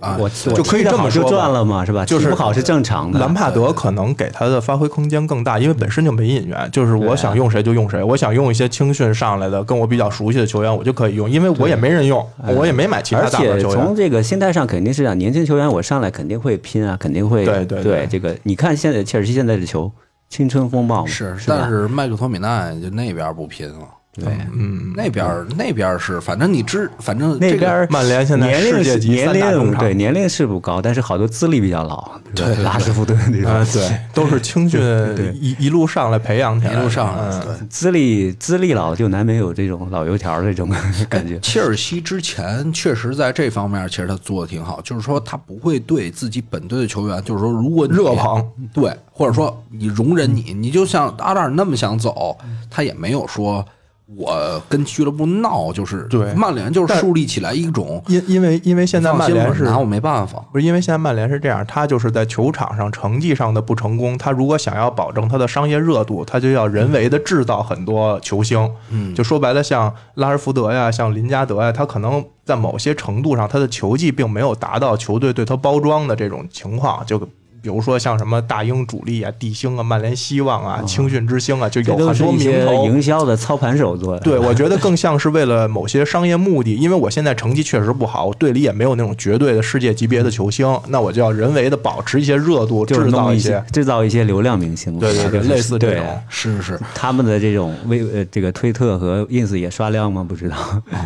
[0.00, 2.04] 我啊我我就可以踢得好就这么说吧赚了嘛，是吧？
[2.04, 3.20] 就是踢不好是正常的。
[3.20, 12.26] 兰帕德可能给他的发挥空间更大，因为本身就没引援，就是我想用谁就用谁，我想用一些青训上来的跟我比较熟悉的球员，我就可以用，因为我也没人用，
[12.56, 13.94] 我也没买其他而大牌球且从。
[13.94, 18.36] 这个心态上肯定是啊，年轻球员我上来肯定会拼啊，肯定会对对对这个。
[18.44, 19.90] 你看现在切尔西现在的球，
[20.28, 34.78] 青春风暴嘛，是，是吧但是麦克托米奈就那边不拼了，对，嗯，那边儿那边儿是，反正你知，反正这个那边儿曼联现在年龄世界级年三大中场龄对年龄是不高，但是好多资历比较老，对对拉什福德那啊，种，对，都是青训
[35.34, 37.56] 一一路上来培养起来，一路上来。
[37.70, 40.68] 资历资历老就难免有这种老油条这种
[41.08, 41.38] 感觉。
[41.40, 52.36] 切尔西之前确实在这方面，其实他做的挺好，就是说他不会对自己本队的球员，就是说如果热捧，对，或者说你容忍你，你就像阿扎尔那么想走，
[52.70, 53.66] 他也没有说
[54.16, 68.70] 我跟俱乐部闹，就是对曼联就是树立起来一种因因为因为现在曼联是拿我没办法，不是因为现在曼联是这样，他就是在球场上成绩上的不成功，他如果想要保证他的商业热度，他就要人为的制造很多球星。
[68.90, 77.20] 嗯，就说白了，像拉什福德呀，像林加德呀，他可能在某些程度上，他的球技并没有达到球队对他包装的这种情况，就。
[77.62, 82.84] 比如说像什么大英主力啊、地星啊、曼联希望啊、青训之星啊，就有很多名头。
[82.86, 84.20] 营销的操盘手做的。
[84.20, 96.22] 对，我觉得更像是为了某些商业目的，因为我现在成绩确实不好，我队里也没有那种绝对的世界级别的球星，那我就要人为的保持一些热度，制造一些，制造一些流量明星，对对对，类似这对种。
[96.28, 100.26] 是是他们的这种微呃这个推特和 ins 也刷量吗？
[100.28, 100.56] 不知道。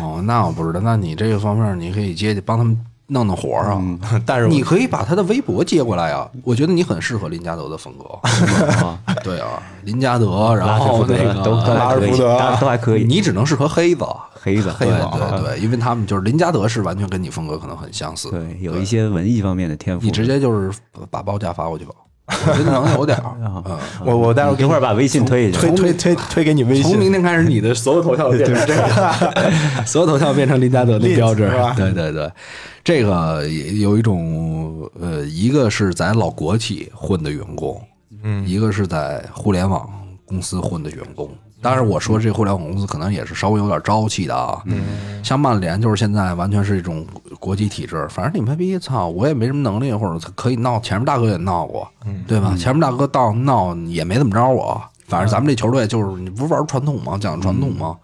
[0.01, 2.75] 哦，那我不知道，那你这个方面你可以接帮他们
[3.07, 3.81] 弄弄活儿啊。
[4.25, 8.05] 但是你可以把他的微博接过来啊，我觉得你很适合林加德的风格。
[8.85, 13.03] 啊， 对啊，林加德，然后那个都都还可以，拉什福德都都还可以。
[13.03, 14.05] 你只能适合黑子。
[14.39, 18.29] 黑子黑子啊对对，因为他们就是林加德是完全跟你风格可能很相似。
[18.29, 20.05] 对有一些文艺方面的天赋。
[20.05, 20.71] 你直接就是
[21.09, 21.91] 把报价发过去吧，
[22.45, 23.23] 我觉得能有点儿。
[23.65, 25.71] 嗯，我我待会儿一会儿把微信推一下推。
[25.71, 29.51] 推推推给你微信从明，天开始，你的所有头像变成这个，
[29.85, 31.73] 所有头像变成林加德的标志是吧。
[31.75, 32.31] 对对对，
[32.83, 37.81] 这个也有一种呃，一个是在老国企混的员工，
[38.23, 39.89] 嗯，一个是在互联网
[40.25, 41.29] 公司混的员工。
[41.59, 44.61] 当然，我说这互联网公司可能也是稍微有点朝气的啊。
[44.65, 47.05] 嗯，像曼联就是现在完全是一种
[47.39, 51.87] 国际体制，反正你们逼操，我也没什么能力，或者可以闹，前面大哥也闹过，
[52.27, 52.55] 对吧？
[52.57, 57.17] 前面大哥到闹也没怎么着我，反正咱们这球队就是你不是玩传统吗？
[57.19, 57.97] 讲传统吗？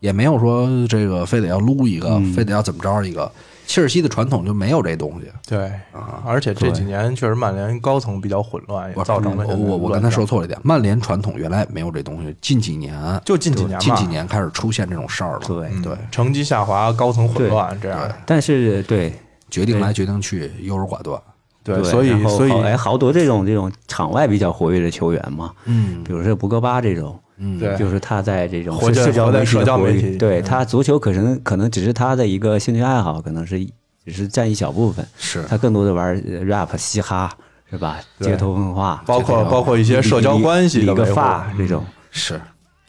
[0.00, 3.30] 也没有说这个非得要撸一个，非得要怎么着一个。
[3.68, 5.30] 切尔西的传统就没有这东西。
[5.46, 12.94] 对啊，而且这几年确实曼联高层比较混乱，也造成了我我我刚才说错了一点，曼联传统原来没有这东西，近几年
[13.24, 15.40] 就近几年吧近几年开始出现这种事儿了。
[15.46, 18.10] 对对，成绩下滑，高层混乱这样。
[18.24, 19.12] 但是对
[19.50, 21.20] 决定来决定去，优柔寡断。
[21.62, 33.64] 对，所以所以好哎，好多这种这种场外比较活跃的球员嘛，嗯比如说博格巴这种，嗯，对就是他在这种社交社媒体的活交媒体跃对嗯他足球可能可能只是他的一个兴趣爱好，可能是
[34.04, 37.32] 只是占一小部分，是他更多的玩呃 rap 嘻哈
[37.70, 37.98] 是吧？
[38.20, 42.40] 街头文化，包括包括一些社交关系理个的发这种是，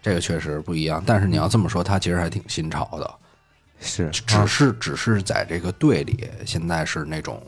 [0.01, 1.03] 这个确实不一样。
[1.05, 3.11] 但是你要这么说，他其实还挺新潮的，
[3.81, 7.41] 是只是只是在这个队里，现在是那种。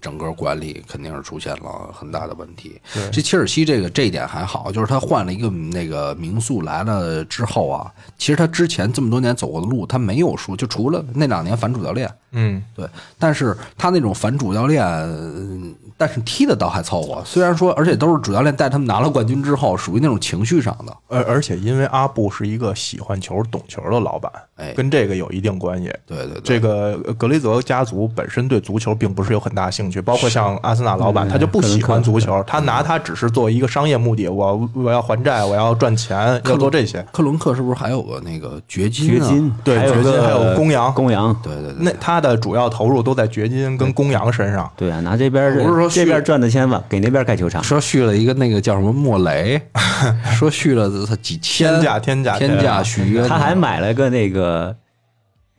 [0.00, 2.80] 整个管理肯定是出现了很大的问题。
[3.12, 12.86] 这切尔西这个这一点还好，就是他换了一个那个名宿来了之后啊，其实他之前这么多年走过的路，他没有说，就除了那两年反主教练，嗯，对，
[13.18, 17.22] 但是他那种反主教练，嗯但是踢的倒还凑合。
[17.26, 20.96] 虽然说，而且都是主教练带他们拿了冠军之后，属于那种情绪上的。
[21.08, 25.92] 而而且因为阿布是一个喜欢球、懂球的老板，哎跟这个有一定关系。
[26.06, 37.04] 对对对，这个格雷泽家族本身对足球并不是有很大兴趣，包括像阿森纳老板，他就不喜欢足球，他拿他只是作为一个商业目的，我我要还债，我要赚钱，要做这些。
[37.12, 39.28] 克伦克是不是还有个那个掘金、啊？
[39.28, 44.70] 掘金，对还有个掘金还有公羊公羊，对对对，那他的主要投入都在掘金跟公羊身上。
[44.76, 47.62] 对啊，拿这边不是说这边赚的钱吧，给那边盖球场。
[47.62, 49.60] 说续了一个那个叫什么莫雷，
[50.36, 54.74] 说续了他几千天价天价天价续约，他还买了个那个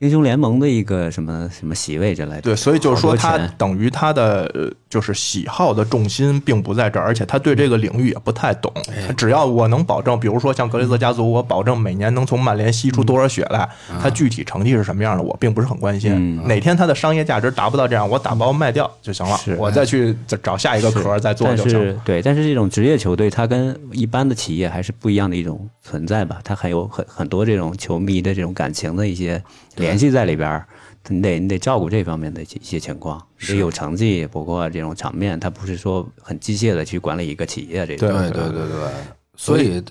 [0.01, 2.41] 英雄联盟的一个什么什么席位之类的。
[2.41, 8.73] 对，所以就是说，他等于他的呃就是喜好的重心并不在这儿，而且他对这个领域也不太懂。
[9.07, 13.69] 他只要我能保证，比如说像格雷泽家族，我保证每年能从曼联吸出多少血来，
[14.01, 16.41] 他具体成绩是什么样的，我并不是很关心。
[16.47, 21.69] 哪天他的商业价值达不到这样，我打包卖掉就行了，我再去再找下一个壳再做就行。
[21.69, 29.39] 是对，但是这种职业球队，它跟一般的企业还是不一样的一种存在吧，它还有很很多这种球迷的这种感情的一些
[29.75, 30.67] 联系在里边儿，
[31.07, 38.09] 你得你得照顾这方面的一些情况，你得有成绩，包括这种场面，它不是说很机械的去管理一个企业这种。
[38.09, 38.91] 对对对对，
[39.35, 39.83] 所以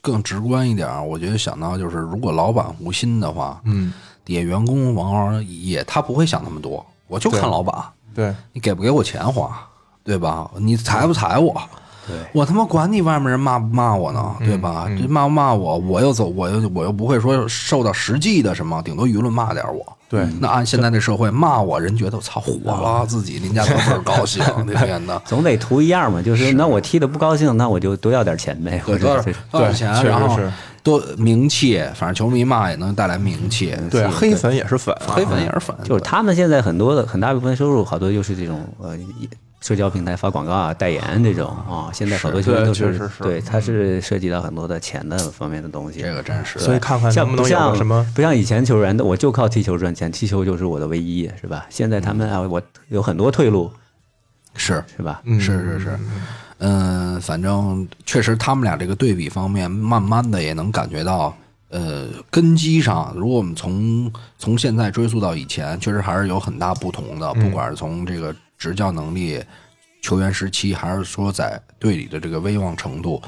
[0.00, 3.92] 更直观一点儿，我觉得想到就是，如果老板无心的话，嗯，
[4.24, 7.74] 底下员工往往也他不会想那么多，我就看老板，
[8.14, 9.68] 对，你给不给我钱花，
[10.02, 10.50] 对吧？
[10.58, 11.54] 你裁不裁我？
[12.32, 14.86] 我他妈管你外面人骂不骂我呢，对吧？
[14.88, 19.84] 这骂不骂我，我又走，我又我又不会说受到实际的什么，顶多舆论骂点我。
[20.08, 23.64] 对那按现在这社会骂我，人觉得我操火了，自己林家
[24.04, 25.20] 高兴， 那天的。
[25.24, 30.48] 总得图一样嘛，就是那我踢的不高兴，那我就多要点钱呗，多少者多少钱，然后是
[30.84, 33.76] 多名气，反正球迷骂也能带来名气。
[33.90, 38.96] 对，黑粉也是粉啊，黑粉也是粉，就是他们现在很多的很大部分收入，好多就是这种呃
[39.66, 46.00] 社交平台发广告啊、代言这种啊，现在好多球员都确实是对，它是涉及到很多的钱的方面的东西。
[46.00, 46.56] 这个真是。
[46.60, 51.66] 所以看看像不能不能像什么不像以前球员的，我就靠踢球赚钱，踢球就是我的唯一，是吧？
[51.68, 53.68] 现在他们啊，我有很多退路，
[54.54, 55.20] 是是吧？
[55.24, 55.98] 嗯是是是，
[56.58, 61.36] 嗯，反正确实他们俩这个对比方面，慢慢的也能感觉到，
[61.70, 69.42] 呃，根基上，如果我们从从现在追溯到以前，确实还是有很大不同的，不管是从这个执教能力、
[70.02, 73.20] 球员时期，还是说在队里的这个威望程度。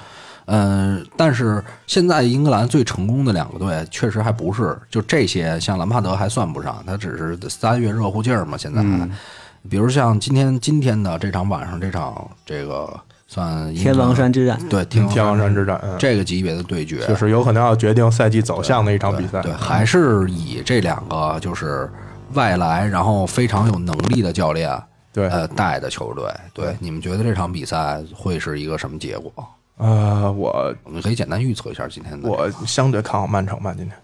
[0.50, 9.08] 嗯，但是现在英格兰最成功的两个队，确实还不是就这些，像兰帕德还算不上，他只是三月热乎劲儿嘛，现在还。
[9.68, 19.42] 比如像今天今天的这场晚上这场这个算天王山之战，对天天王山之战，嗯，这个级别的对决，就是有可能要决定赛季走向的一场比赛。
[19.42, 21.90] 对，还是以这两个就是
[22.32, 24.70] 外来然后非常有能力的教练
[25.12, 26.24] 对呃带的球队。
[26.52, 29.32] 对，你们觉得这场比赛会是一个什么结果？
[29.78, 32.28] 呃，我我们可以简单预测一下今天的。
[32.28, 33.94] 我相对看好曼城吧，今天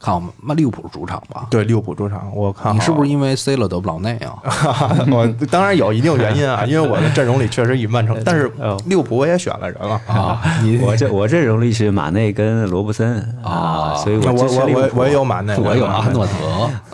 [0.00, 1.46] 看我们那利物浦主场吧。
[1.50, 4.36] 对利物浦主场，我看好你是不是因为 C 了德布劳内啊？
[5.12, 10.42] 我当然有一定原因啊，因为我的阵容里确实以曼城， 但是哦利物浦我也选了人了啊。
[10.62, 16.32] 你 我这我这容里是马内跟罗布森啊，所以我我我我也有马内，我有阿诺德，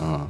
[0.01, 0.27] 嗯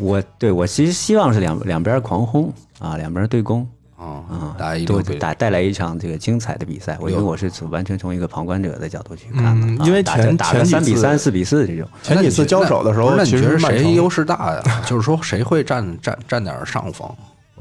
[0.00, 3.66] 我对我其实希望是两两边狂轰啊，两边对攻
[3.96, 6.96] 啊啊，打一对打带带来一场这个精彩的比赛。
[7.00, 14.62] 我因为我是从完全从一个旁观者的角度去看的，因为打着前打个前几次三比三、四比四这种，前几次交手的时候，那你觉得谁优势大呀？
[14.86, 17.08] 就是说谁会占占占点上风？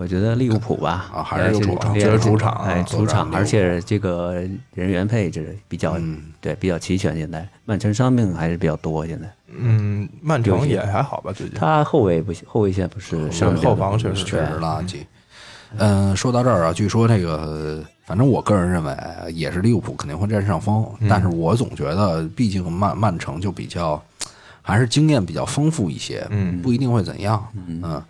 [0.02, 4.34] 我觉得利物浦吧，啊还是呃主场这觉得主场哎，主场，而且这个
[4.74, 7.16] 人员配置比较嗯对比较齐全。
[7.16, 14.96] 现在曼城伤病还是比较多，现在嗯，曼城也还好吧，最近他后卫不行，后卫线不是伤病后防确实确实垃圾。
[15.78, 18.98] 嗯，说到这儿啊，据说这个，反正我个人认为
[19.32, 24.04] 也是利物浦肯定会占上风，但是我总觉得，毕竟曼曼城就比较
[24.64, 27.46] 还是经验比较丰富一些，嗯不一定会怎样。
[27.68, 28.02] 嗯，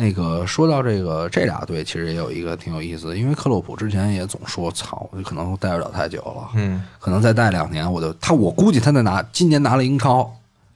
[0.00, 10.32] 那个说到这个这俩队，其实也有一个挺有意思的，因为克洛普之前也总说，操，我可能待不了太久了，嗯，可能再待两年，我就他，我估计他再拿今年拿了英超，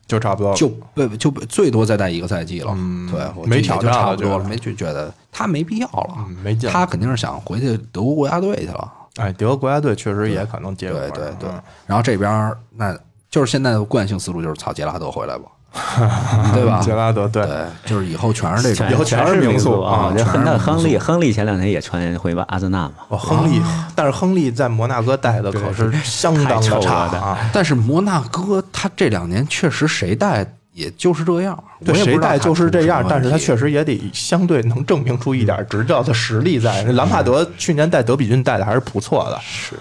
[0.07, 0.57] 就差不多了。
[0.57, 2.75] 就被就最多再待一个赛季了。
[2.77, 8.93] 嗯对，我没挑战了差不多了，没就觉得他没必要了，嗯没劲他肯定是想回去德国国家队去了。
[9.17, 12.95] 哎，德国国家队确实也可能接对对对嗯，然后这边那
[13.31, 15.45] 就是现在的惯性思路就是操杰拉德回来吧，
[16.55, 16.81] 对吧？
[16.81, 20.13] 杰拉德对，对，就是以后全是这种以后全是名宿宿啊！
[20.45, 23.61] 那亨利，亨利前两天也传回吧阿森纳嘛，哦，亨利，
[23.95, 27.51] 但是亨利在摩纳哥带的可是相当的差的啊。
[27.53, 36.83] 但是摩纳哥他这两年确实谁带也就是这样，对，谁带就是这样但是他确实也得相对能证明出一点执教的实力在。
[36.93, 39.75] 兰帕德去年带德比郡带的还是不错的，是，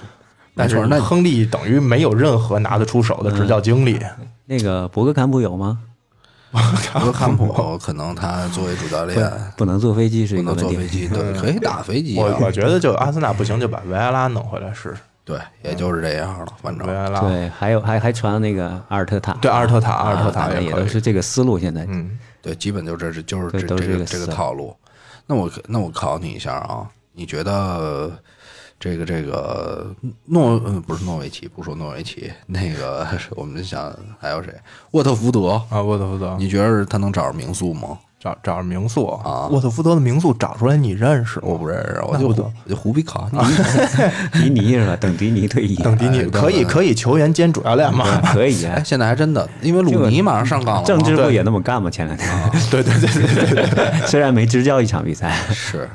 [0.55, 3.99] 但是没错那亨利等于没有任何拿得出手的执教经历。
[4.45, 5.79] 那个博格坎普有吗？
[6.51, 10.63] 博格坎普可能他作为主教练不能坐飞机是不一个问题。
[10.65, 12.23] 能坐飞机， 对，可以打飞机啊。
[12.39, 14.97] 我我觉得就阿森纳不行，就把维埃拉弄回来试试。
[15.25, 21.01] 对，也就是这样了，反正维埃拉，对，还有还还传那个阿尔特塔，对阿尔特塔，阿尔特啊塔也都是。
[21.01, 21.57] 这个思路。
[21.57, 24.75] 现在嗯，对，基本就这是就是这这个这个这个套路。
[25.25, 28.11] 那我那我考你一下啊，你觉得
[28.83, 34.53] 这个这个诺嗯不是诺维奇，不说诺维奇， 那个我们想还有谁？
[34.91, 37.97] 沃特福德，啊，沃特福德，你觉得他能找着民宿吗？
[38.19, 41.45] 找找着民宿啊沃特福德的民宿找出来，你认识吗？
[41.47, 43.39] 我不认识，我就我就胡比卡尼。
[44.33, 44.97] 迪尼 是吧？
[44.99, 48.05] 等迪尼退役，等迪尼哎可以可以球员兼主教练吗？
[48.33, 48.67] 可以。
[48.83, 51.89] 现在还真的，因为鲁尼马上上岗了嘛，政治部也那么干吗？
[51.89, 52.29] 前两天，
[52.69, 55.89] 对对对对对对，虽然没执教一场比赛，是，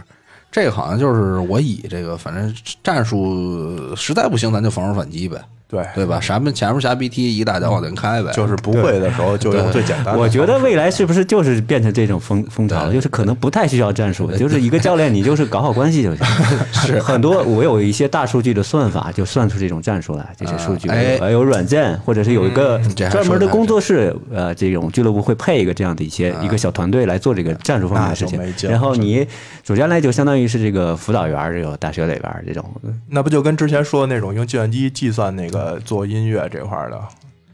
[0.51, 5.43] 这个好像就是我以这个，反正战术实在不行，咱就防守反击呗。
[5.69, 6.19] 对，对吧？
[6.25, 8.33] 前面前面瞎逼踢，一大脚往前开呗。
[8.33, 10.19] 就是不会的时候就用最简单的。
[10.19, 12.93] 我觉得未来是不是就是变成这种风风潮了？
[12.93, 16.27] 就是可能不太需要战术，就是一个教练，你就是搞好关系就行。
[16.73, 20.27] 是 很多我有一些大数据的算法，就算出这种战术来。
[20.37, 29.27] 这些数据哎呃有软件，或者是有一个专门的工作室，呃，这种俱乐部会配一个这样的一些一个小团队来做这个战术方面的事情然后你
[29.65, 32.65] 主教练就相当于是这个辅导员，这个大学里边这种。
[33.11, 37.01] 那不就跟之前说的那种用计算机计算那个做音乐这块儿的，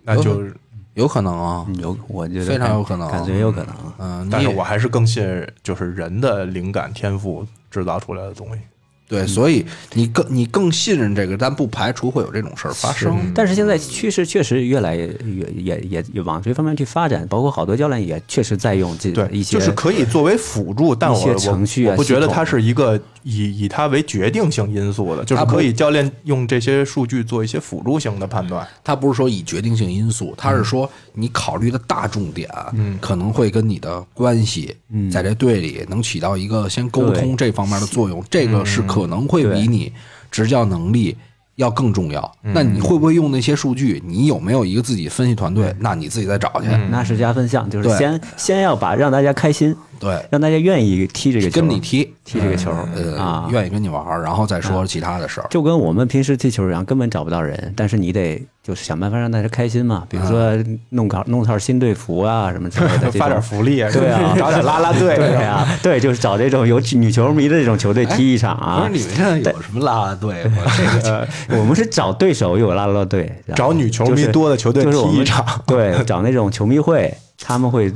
[0.03, 0.57] 那就是，
[0.95, 3.75] 有可能啊，嗯有，我觉得非常有可能感觉有可能。
[3.99, 5.25] 嗯，但是我还是更信
[5.63, 8.63] 就是人的灵感天赋制造出来的东西。
[9.07, 13.33] 对，所以你更你更信任这个，但不排除会有这种事儿发生。
[13.35, 28.67] 但是现在趋势确实越来越越也也也往这方面去发展，包括好多教练也确实在用这对，一些就是可以作为辅助，但我我程序啊我不觉得它是一个以以它为决定性因素的，就是可以教练用这些数据做一些辅助性的判断。
[28.83, 39.93] 他不是说以决定性因素，他是说你考虑的大重点，嗯，可能会跟你的关系，嗯，在这队里能起到一个先沟通这方面的作用，这个是可能会比你
[40.31, 41.17] 执教能力
[41.57, 42.33] 要更重要。
[42.43, 44.03] 那你会不会用那些数据？
[44.07, 45.75] 你有没有一个自己分析团队？
[45.79, 46.69] 那你自己再找去。
[46.91, 49.75] 那是加分项，就是先先要把让大家开心，
[50.05, 52.15] 对，让大家愿意踢这个球，跟你踢。
[52.25, 55.47] 踢这个球呃啊，愿意跟你玩儿，然后再说其他的事儿。
[55.51, 60.57] 就跟我们平时踢球一样，根本找不到人，但是你得就是想办法让大家开心嘛，比如说
[60.89, 64.35] 弄套弄套新队服啊什么之类的， 发点福利啊，对啊。
[64.39, 68.87] 找点拉拉队，对啊，对，就是找这种有女球迷的这种球队踢一场不啊。
[68.87, 68.93] 是。
[68.99, 70.43] 你们现在有什么拉拉队？
[70.45, 70.63] 吗？
[70.79, 75.45] 这个 呃，我们是找对手有拉拉队，找女球迷多的球队踢一场。
[75.67, 77.93] 对，找那种球迷会，他们会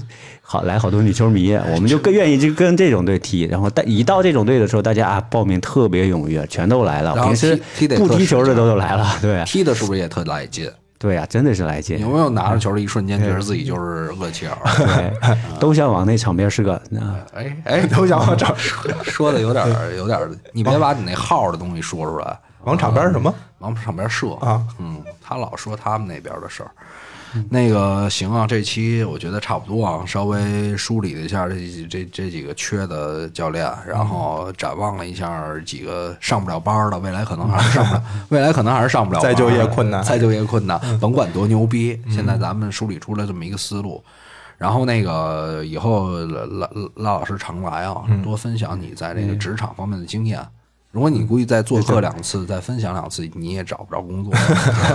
[0.50, 3.42] 好来好多女球迷，我们就更愿意就跟这种队踢。
[3.42, 7.12] 然后但一到这种队的时候，大家啊报名特别踊跃，全都来了。
[7.22, 10.66] 平时踢踢得不踢球的都都来了， 对啊踢的是不是也特来劲？
[10.98, 12.08] 对啊，真的是来劲有。
[12.08, 14.56] 没有拿着球的一瞬间觉得自己就是厄齐尔？
[14.78, 15.12] 对，
[15.60, 18.56] 都想往那场边是个啊，哎 哎，都想往场
[19.04, 23.32] 说的有点儿有点儿，你别把你那号的东西说出来，往场边什么？
[23.58, 24.64] 往场边射啊。
[24.78, 26.70] 嗯，他老说他们那边的事儿。
[27.50, 31.54] 那个行啊，这期我觉得差不多啊，稍微梳理了一下这
[31.88, 40.02] 这这几个缺的教练，然后展望了一下几个上不了班儿的，未来可能还是上不了，未来可能还是上不了班再就业困难。
[40.02, 44.02] 再就业困难，甭管多牛逼，现在咱们梳理出来这么一个思路。
[44.56, 50.44] 然后那个以后拉拉拉老师常来啊，多分享你在这个职场方面的经验。
[50.90, 54.32] 如果你估计再做客两次，再分享两次，你也找不着工作。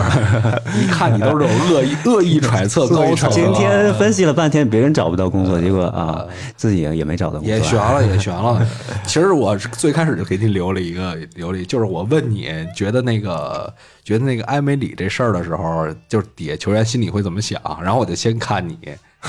[0.76, 6.26] 一看你都是有恶意恶意揣测 高今天分析了半天，别人找不到工作，结果啊
[6.58, 8.66] 自己也没找到工作，也悬了， 也悬了。
[9.06, 13.72] 其实我最开始就给你留了一个留了一，就是我问你觉得那个
[14.04, 18.78] 觉得那个埃梅里这事儿的时候，就是底下球员心里会怎么想，然后我就先看你。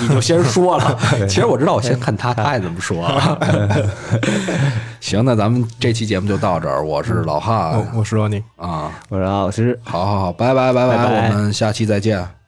[0.00, 3.06] 你就先说了， 其实我知道，我先看他，他爱怎么说。
[5.00, 6.84] 行，那咱们这期节目就到这儿。
[6.84, 8.42] 我是老汉我我说你。
[8.56, 9.78] 啊，我是老师。
[9.84, 12.43] 好好好，拜拜拜拜拜我们下期再见。